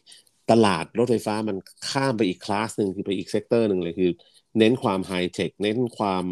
[0.52, 1.58] ตลาดรถไฟฟ้ามัน
[1.90, 4.12] ข้ามไปอีกคลาสหนึ่งคือไปอีก sector หนึ่งเลยคือ
[4.58, 6.24] เน้นความไฮเทคเน้นความ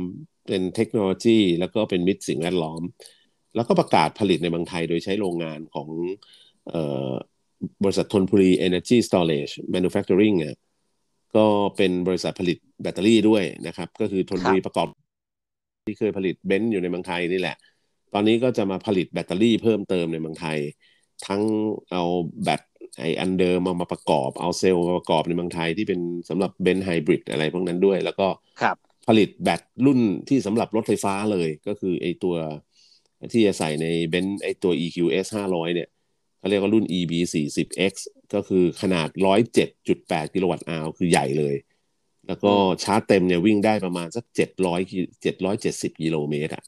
[0.47, 2.81] เป็นเทคโนโลยี แล้วก็เป็นมิตรสิ่งแวดล้อม
[3.55, 5.89] แล้วก็ประกาศผลิตในเมืองไทยโดยใช้โรงงานของ
[6.69, 7.09] เอ่อ
[7.83, 10.55] บริษัทธนบุรี Energy Storage Manufacturing เนี่ย
[11.35, 11.45] ก็
[11.77, 14.87] เป็นบริษัทผลิตแบตเตอรี่ด้วยนะครับ ก็คือธนบุรีประกอบ
[15.87, 17.57] ที่เคยผลิตเบนซ์อยู่ในเมืองไทยนี่แหละ
[18.13, 20.57] ตอนนี้ก็จะมาผลิตแบตเตอรี่เพิ่มเติมในเมืองไทย
[21.27, 21.41] ทั้ง
[21.91, 22.03] เอา
[22.43, 22.61] แบต
[22.99, 25.99] ไอ้อันเดิมมามาประกอบเอาเซลล์มาประกอบในเมืองไทยที่เป็น
[26.29, 28.27] สำหรับเบนไฮบริดอะไรพวกนั้นด้วย แล้วก็
[28.61, 28.75] ครับ
[29.07, 29.99] ผลิตแบตรุ่น
[30.29, 32.35] ที่สำหรับรถไฟฟ้าเลยก็คือไอตัว
[33.33, 35.89] ที่จะใส่ในเบนไอตัว EQS 500 เนี่ย
[36.39, 37.93] เขาเรียกว่ารุ่น EB 40X
[38.33, 39.07] ก็คือขนาด
[39.71, 41.55] 107.8 กิโลวัตต์อาวคือใหญ่เลย
[42.27, 42.53] แล้วก็
[42.83, 44.25] ชาร์จเต็มเนี่ยวิ่งได้ประมาณสัก
[44.59, 44.99] 700กิ
[45.51, 46.63] 770 กิโลเมตรอะ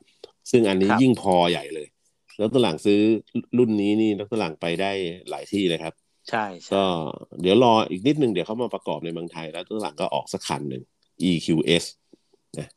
[0.52, 1.88] ซึ่งอันนี้ครับยิ่งพอใหญ่เลย
[2.38, 3.00] แล้วตัวหลังซื้อ
[3.58, 4.92] รุ่นนี้นี่แล้วตัวหลังไปได้
[5.30, 5.94] หลายที่เลยครับ
[6.30, 6.84] ใช่ใช่ก็
[7.42, 10.84] เดี๋ยวรออีกนิดนึงเดี๋ยวเขามาประกอบในเมืองไทย แล้วตัวหลังก็ออกสักคันหนึ่ง
[11.30, 11.86] EQS
[12.60, 12.68] นะ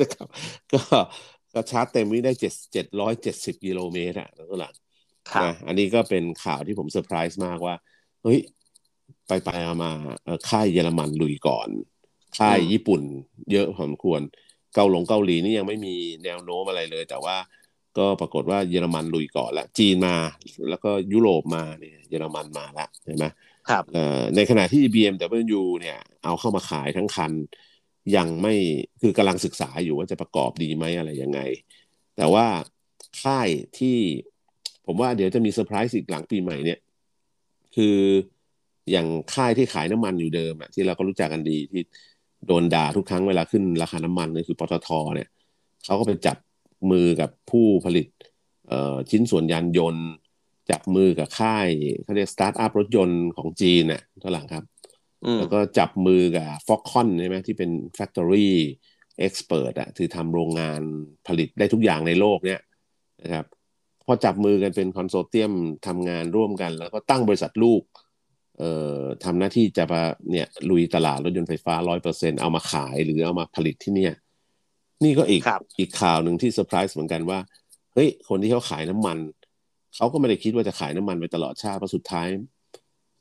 [0.00, 0.28] นะครับ
[0.72, 0.80] ก็
[1.54, 4.74] ก็ชาร์จเต็มวิ่งได้เจ็ดเจ็ดร้อยเจ็ดสิบกิโลเมตรอะแล้วตัวหลัง
[5.30, 7.74] ครับนะอันนี้ก็เป็นข่าวที่ผมเซอร์ไพรส์มากว่า
[8.22, 8.38] เฮ้ย
[9.26, 9.50] ไปไป
[9.84, 9.92] มา
[10.48, 11.68] ค่ายเยอรมันลุยก่อน
[12.38, 13.02] ค่ายญี่ปุ่น
[13.52, 14.20] เยอะพอสมควร
[14.76, 17.36] เกาหลงเกาหลีนี่ยังไม่มีแนวโน้มอะไรเลย แต่ว่า
[17.98, 20.16] ก็ปรากฏว่าเยอรมันลุยก่อนละจีนมา
[20.70, 23.26] แล้วก็ยุโรปมาเนี่ยเยอรมันมาละเห็นไหม
[23.68, 23.84] ครับ
[24.36, 27.32] ในขณะที่ BMW เนี่ยเอาเข้ามาขายทั้งคัน
[28.16, 28.54] ยังไม่
[29.02, 31.40] คือกำลังศึกษาอยู่ว่าจะประกอบดีไหมอะไรยังไง
[32.16, 32.46] แต่ว่า
[33.22, 33.48] ค่าย
[33.78, 33.96] ที่
[34.86, 36.78] ผมว่าเดี๋ยวจะมีเซอร์ไพรส์อีกหลังปีใหม่เนี่ย
[37.76, 37.96] คือ
[38.90, 41.82] อย่างค่ายที่ขายน้ำมันอยู่เดิมอะที่เราก็รู้จักกันดีที่
[42.46, 45.28] โดนด่าทุกครั้งเวลาขึ้นราคาน้ำมันนี่คือปตทเนี่ย
[45.84, 46.36] เขาก็ไปจับ
[46.90, 48.06] มือกับผู้ผลิต
[49.10, 50.06] ชิ้นส่วนยานยนต์
[50.70, 51.68] จับมือกับค่าย
[52.02, 54.64] เขาเรียกสตาร์ทอัพรถยนต์ของจีนน่ะท่าหลังครับ
[55.38, 58.50] แล้วก็จับมือกับ Foxconn ใช่ไหมที่เป็น Factory
[59.26, 60.80] Expert อะที่ทำโรงงาน
[61.26, 62.60] ผลิตได้ทุกอย่างในโลกเนี่ย
[63.22, 63.46] นะครับ
[64.06, 65.52] พอจับมือกันเป็น consortium
[65.86, 68.05] ทำงานร่วมกัน แล้วก็ตั้งบริษัทลูกเอ่อ
[69.24, 74.14] ทำหน้าที่จะมาเนี่ยลุยตลาดรถยนต์ไฟฟ้าร้อยเปอร์เซ็นเอามาขายหรือเอามาผลิตที่เนี่ย
[75.04, 75.42] นี่ก็อีก
[75.78, 77.38] อีกข่าวหนึ่งที่เซอร์ไพรส์เหมือนกันว่า
[77.94, 79.18] เฮ้ย คนที่เขาขายน้ำมัน
[79.96, 82.26] เขาก็ไม่ได้คิดว่าจะขายน้ำมันไปตลอดชาติเพราะสุดท้าย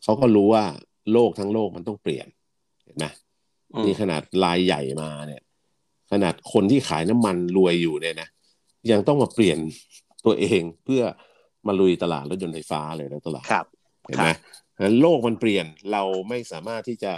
[0.03, 0.63] เขาก็รู้ว่า
[1.11, 2.27] โลกทั้งโลกมันต้องเปลี่ยน
[2.83, 3.05] เห็นไหม
[3.85, 5.41] นี่ขนาดลายใหญ่มาเนี่ย
[6.11, 8.29] ขนาดคนที่ขายน้ำมันรวยอยู่เนี่ยนะ
[8.91, 9.57] ยังต้องมาเปลี่ยน
[10.25, 11.01] ตัวเองเพื่อ
[11.67, 13.45] มาลุยตลาดรถยนต์ไฟฟ้าเลยนะตลาด
[14.07, 14.29] เห็นไหม
[15.01, 17.13] โลกมันเปลี่ยนเราไม่สามารถที่จะ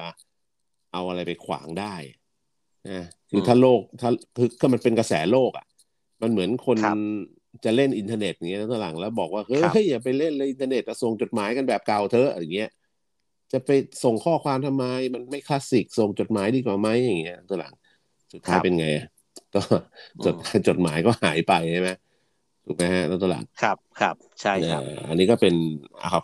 [0.93, 1.95] เอาอะไรไปขวางได้
[2.89, 5.65] นะคือถ้าโลกถ้าคือก็มันเป็นกระแสโลกอะ
[6.21, 6.77] มันเหมือนคน
[7.65, 12.69] จะเล่นอินเทอร์เน็ตอย่างเงี้ยตหลังแล้วบอกว่าเฮ้ยอย่าไปเล่นเลยอินเทอร์เน็ตส่งจดหมายกันแบบเก่าเถอะอย่างเงี้ย
[13.51, 13.69] จะไป
[14.03, 17.73] ส่งข้อความทำไม มันไม่คลาสสิกส่งจดหมายดีกว่าไหมอย่างเงี้ยตหลัง
[18.33, 18.87] สุดท้ายเป็นไง
[19.53, 19.61] ก็
[20.25, 20.35] จด
[20.67, 21.89] จดหมายก็หายไปใช่ไหม
[22.67, 25.55] ถูกไหมฮะตลาดครับครับ ใช่ครับอันนี้ก็เป็น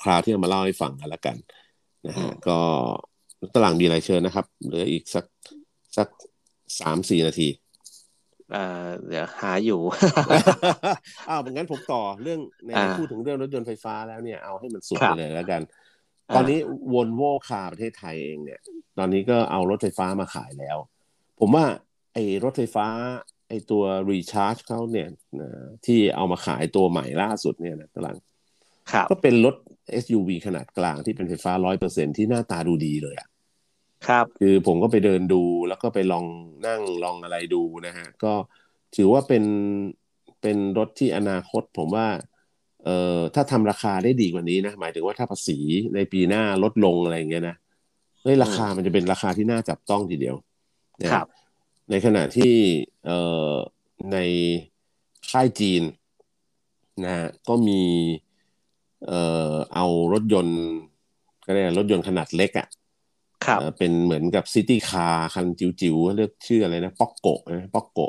[0.06, 1.38] ข่าวๆที่เอามาเล่าให้ฟังกันละกัน
[2.08, 2.58] นะฮะก็
[3.56, 5.26] ตลาดมีอะไรเชิญนะครับเหลืออีกสัก
[5.98, 6.08] สัก
[6.80, 7.48] สามสี่นาที
[8.56, 9.80] อ่าเดี๋ยวหาอยู่
[11.30, 15.62] อ้าวงั้นผมต่อเรื่องในพูดถึงเรื่องรถยนต์ไฟฟ้าแล้วเนี่ยเอาให้มันสุดไปเลยแล้วกัน
[16.36, 16.60] ตอนนี้
[16.94, 18.60] วนโวคาประเทศไทยเองเนี่ย
[18.98, 20.78] ตอนนี้ก็เอารถไฟฟ้ามาขายแล้ว
[21.40, 21.66] ผมว่า
[22.14, 22.86] ไอ้รถไฟฟ้า
[23.54, 25.08] ไอ้ตัวรีชาร์จเขาเนี่ย
[25.86, 28.18] ที่เอามาขายตัวใหม่ล่าสุดเนี่ยนะตลัง
[29.10, 29.56] ก็เป็นรถ
[30.04, 33.30] SUV ขนาดกลางที่เป็นไฟฟ้าร้อยเปอร์เซ็นที่หน้าตาดูดีเลยอะ
[34.08, 36.26] ครับ คือผมก็ไปเดินดูแล้วก็ไปลอง
[36.68, 38.34] นั่งลองอะไรดูนะฮะ ก็
[38.96, 39.44] ถือว่าเป็น
[40.42, 42.08] เป็นรถที่อนาคตผมว่า
[42.86, 45.58] เอ่อถ้าทำราคาได้ดีกว่านี้นะ หมายถึงว่าถ้าภาษี
[45.96, 47.56] ในปีหน้าลดลงอะไรอย่างเงี้ยนะ
[48.24, 50.36] เฮ้ยราคามันจะเป็นราคาที่น่าจับต้องทีเดียว
[51.12, 51.28] ครับ
[51.90, 52.56] ในขณะที่
[53.06, 53.20] เอ่
[53.52, 53.54] อ
[54.12, 54.18] ใน
[55.30, 55.84] ค่ายจีน
[57.06, 57.82] นะก็มี
[59.08, 60.60] เอ่อเอารถยนต์
[61.46, 62.68] ก็เรียกรถยนต์ขนาดเล็กอะ่ะ
[63.46, 68.00] ครับเป็นเหมือนกับ city car คันจิ๋วๆเรียกชื่ออะไรนะ Pocco นะ Pocco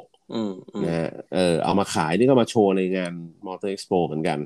[0.85, 3.13] นะเออเอามาขายนี่ก็มาโชว์ในงาน
[3.47, 4.39] มอเตอร์เอ็กซ์โปเหมือนกัน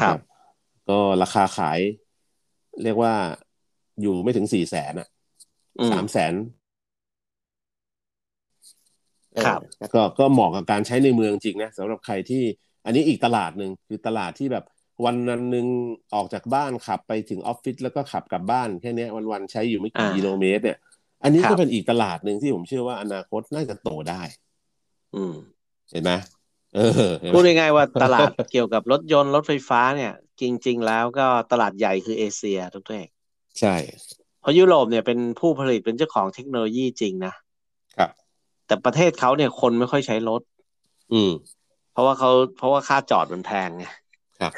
[0.00, 0.18] ครับ
[0.88, 1.78] ก็ราคาขาย
[2.82, 3.14] เรียกว่า
[4.00, 5.08] อยู่ไม่ถึงสี่แสนอะ
[5.92, 6.32] สามแสน
[9.44, 9.60] ครับ
[9.94, 12.42] ก็ก็เหมาะกับการใช้ในเมืองจริงนะสำหรับใครที่
[12.84, 14.64] อันนี้อีกตลาดหนึ่งคือตลาดที่แบบ
[15.04, 15.66] วันนั้นหนึ่ง
[16.14, 20.78] ออกจากบ้านขับไปถึงออฟฟิศแล้วก็ขับกลับบ้านแค่นี้วันๆใช้อยู่ไม่กี่กิโลเมตร เนี่ย
[21.22, 24.22] อันนี้ก็เป็นอีกตลาดหนึ่งที่ผมเชื่อว่าอนาคตน่าจะโตได้
[25.14, 25.34] อืม
[25.90, 26.12] เห็นไหม
[26.76, 33.06] เออพูดง่ายๆว่าตลาดเกี่ยวกับรถยนต์รถไฟฟ้าเนี่ย จริง ๆ แล้วก็ตลาดใหญ่คือเอเชียทุกท่าน
[33.60, 33.74] ใช่
[34.40, 37.45] เพราะยุโรปเนี่ยเป็นผู้ผลิตเป็นเจ้าของเทคโนโลยีจริงนะครับ
[38.66, 40.42] แต่ประเทศเขาเนี่ยคนไม่ค่อยใช้รถ
[41.12, 41.32] อืม
[41.92, 43.84] เพราะว่าเขาเพราะว่าค่าจอดมันแพงไง
[44.40, 44.52] ครับ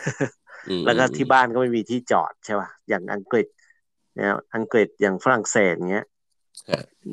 [0.85, 3.47] แล้วก็ที่บ้านก็ไม่มีที่จอดใช่ป่ะอย่างอังกฤษ
[4.15, 6.07] เนี่ยอังกฤษอย่างฝรั่งเศสเงี้ย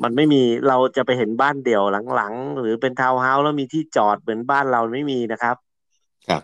[0.02, 1.84] มันไม่มีเราจะไปเห็นบ้านเดี่ยว
[2.14, 5.56] หลังๆ หรือเป็นทาวน์เฮาส์แล้วมีที่จอดเหมือนบ้านเราไม่มีนะครับ
[6.28, 6.42] ครับ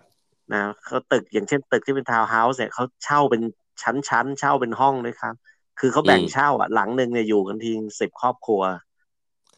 [0.52, 3.42] นะเขาตึกอย่างเช่นตึกที่เป็นทาวน์เฮาส์เนี่ยเขาเช่าเป็น
[3.82, 5.34] ชั้นๆเช่าเป็นห้องเลยครับ
[5.80, 8.62] คือเขาแบ่งเช่าอะหลังหนึ่งเนี่ยอยู่กันทีสิบครอบครัว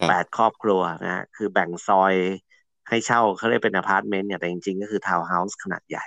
[0.08, 2.14] แปดครอบครัวนะคือแบ่งซอย
[2.88, 6.06] ให้เช่าเขาเรียกเป็นอพาร์ตเมนต์เนี่ยแต่จริงๆ ก็คือทาวน์เฮาส์ขนาดใหญ่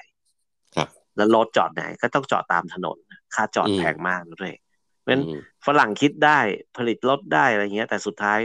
[1.16, 2.98] แล้วรถจอดไหนก็ต้องจอดตามถนน
[3.36, 4.56] ค่าจอดแพงมากเลย
[5.00, 5.24] เพราะฉะนั้น
[5.66, 6.40] ฝรั่งคิดได้
[6.78, 8.40] ผลิตรถได้อะไรเงี้ย แต่สุดท้าย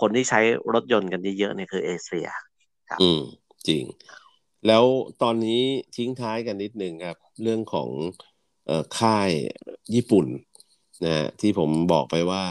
[0.00, 0.40] คนที่ใช้
[0.74, 2.28] รถยนต์กันเยอะๆเนี่ยคือเอเชีย
[2.90, 3.20] ครับอืม
[3.68, 3.84] จริง
[4.66, 4.84] แล้ว
[5.22, 5.62] ตอนนี้
[5.96, 7.88] ทิ้งท้ายกันนิดหนึ่งครับ เรื่องของ
[8.66, 9.30] เอ่อค่าย
[9.94, 10.26] ญี่ปุ่น
[11.04, 12.42] นะที่ผมบอกไปว่า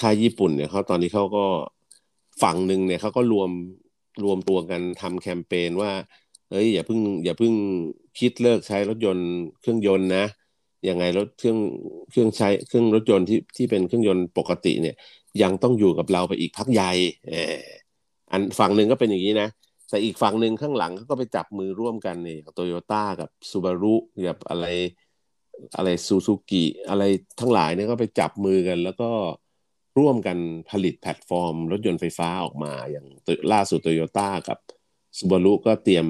[0.00, 1.44] ค่ายญี่ปุ่นเนี่ยเขาตอนนี้เขาก็
[2.42, 3.50] ฝั่งหนึ่งเนี่ยเขาก็รวม
[4.24, 5.92] รวมตัวกันทำแคมเปญว่า
[6.50, 7.54] เฮ้ยอย่าเพิ่งอย่าเพิ่ง
[8.18, 9.28] คิดเลิกใช้รถยนต์
[9.60, 10.24] เครื่องยนต์นะ
[10.88, 11.58] ยังไงรถเครื่อง
[12.10, 14.96] เครื่องใช้เครื่องรถยนต์ที่ที่เป็นเครื่องยนต์ปกติเนี่ย
[15.42, 16.90] ยังต้องอยู่กับเราไปอีกพักใหญ่
[17.28, 17.56] เออ
[18.32, 19.48] อันฝั่งหนึ่งก็เป็นอย่างนี้นะ
[19.90, 23.94] แต่อีกฝั่งหนึ่งข้างหลังเขาก็ไปจับมือร่วมกันเนี่ยโตโยต้ากับซูบารุ
[24.28, 24.66] กับอะไร
[25.76, 27.02] อะไรซูซูกิอะไร
[27.40, 29.10] ทั้งหลายเนี่ยก็ไปจับมือกัน แล้วก็
[29.98, 30.38] ร่วมกัน
[30.70, 33.06] ผลิตแพลตฟอร์ม รถยนต์ไฟฟ้าออกมา อย่าง
[33.52, 34.58] ล่าสุดโตโยต้ากับ
[35.18, 36.06] ซูบารุก็เตรียม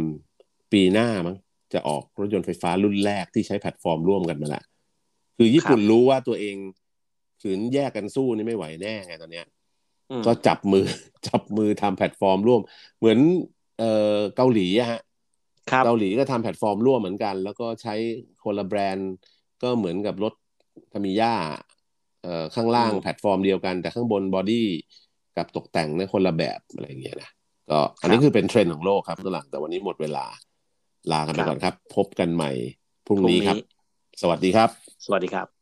[0.73, 1.37] ปีหน้ามั้ง
[1.73, 4.63] จะออกรถยนต์ไฟฟ้ารุ่นแรกที่ใช้แพลตฟอร์มร่วมกันมาละ
[5.37, 6.57] คือญี่ปุ่นรู้ว่าตัวเอง
[7.43, 9.47] ขืนแยกกันสู้นี่ไม่ไหวแน่ไงตอนเนี้ย
[10.11, 10.87] อืมก็จับมือ
[11.29, 12.61] จับมือทำแพลตฟอร์มร่วม
[12.99, 13.19] เหมือน
[13.79, 15.01] เอ่อเกาหลีอะฮะ
[15.71, 17.95] ครับเกาหลีก็ทำแพลตฟอร์มร่วมเหมือนกัน แล้วก็ใช้
[18.45, 19.13] คนละแบรนด์
[19.63, 20.35] ก็เหมือนกับรถ
[20.93, 21.74] ทามิยาเอ่อ
[22.55, 24.67] ข้างล่างอืมแพลตฟอร์มเดียวกัน แต่ข้างบน body
[25.37, 27.31] กับตกแต่งเนี่ยคนละแบบอะไรอย่างเงี้ยนะ
[27.71, 30.25] ก็อันนี้คือเป็นเทรนด์ของโลกครับตัวหลังแต่วันนี้หมดเวลา
[31.13, 32.51] ลากันไปก่อนครับ พบกันใหม่
[33.07, 33.59] พรุ่งนี้ครับ
[34.23, 34.71] สวัสดีครับ
[35.05, 35.54] สวัสดีครับ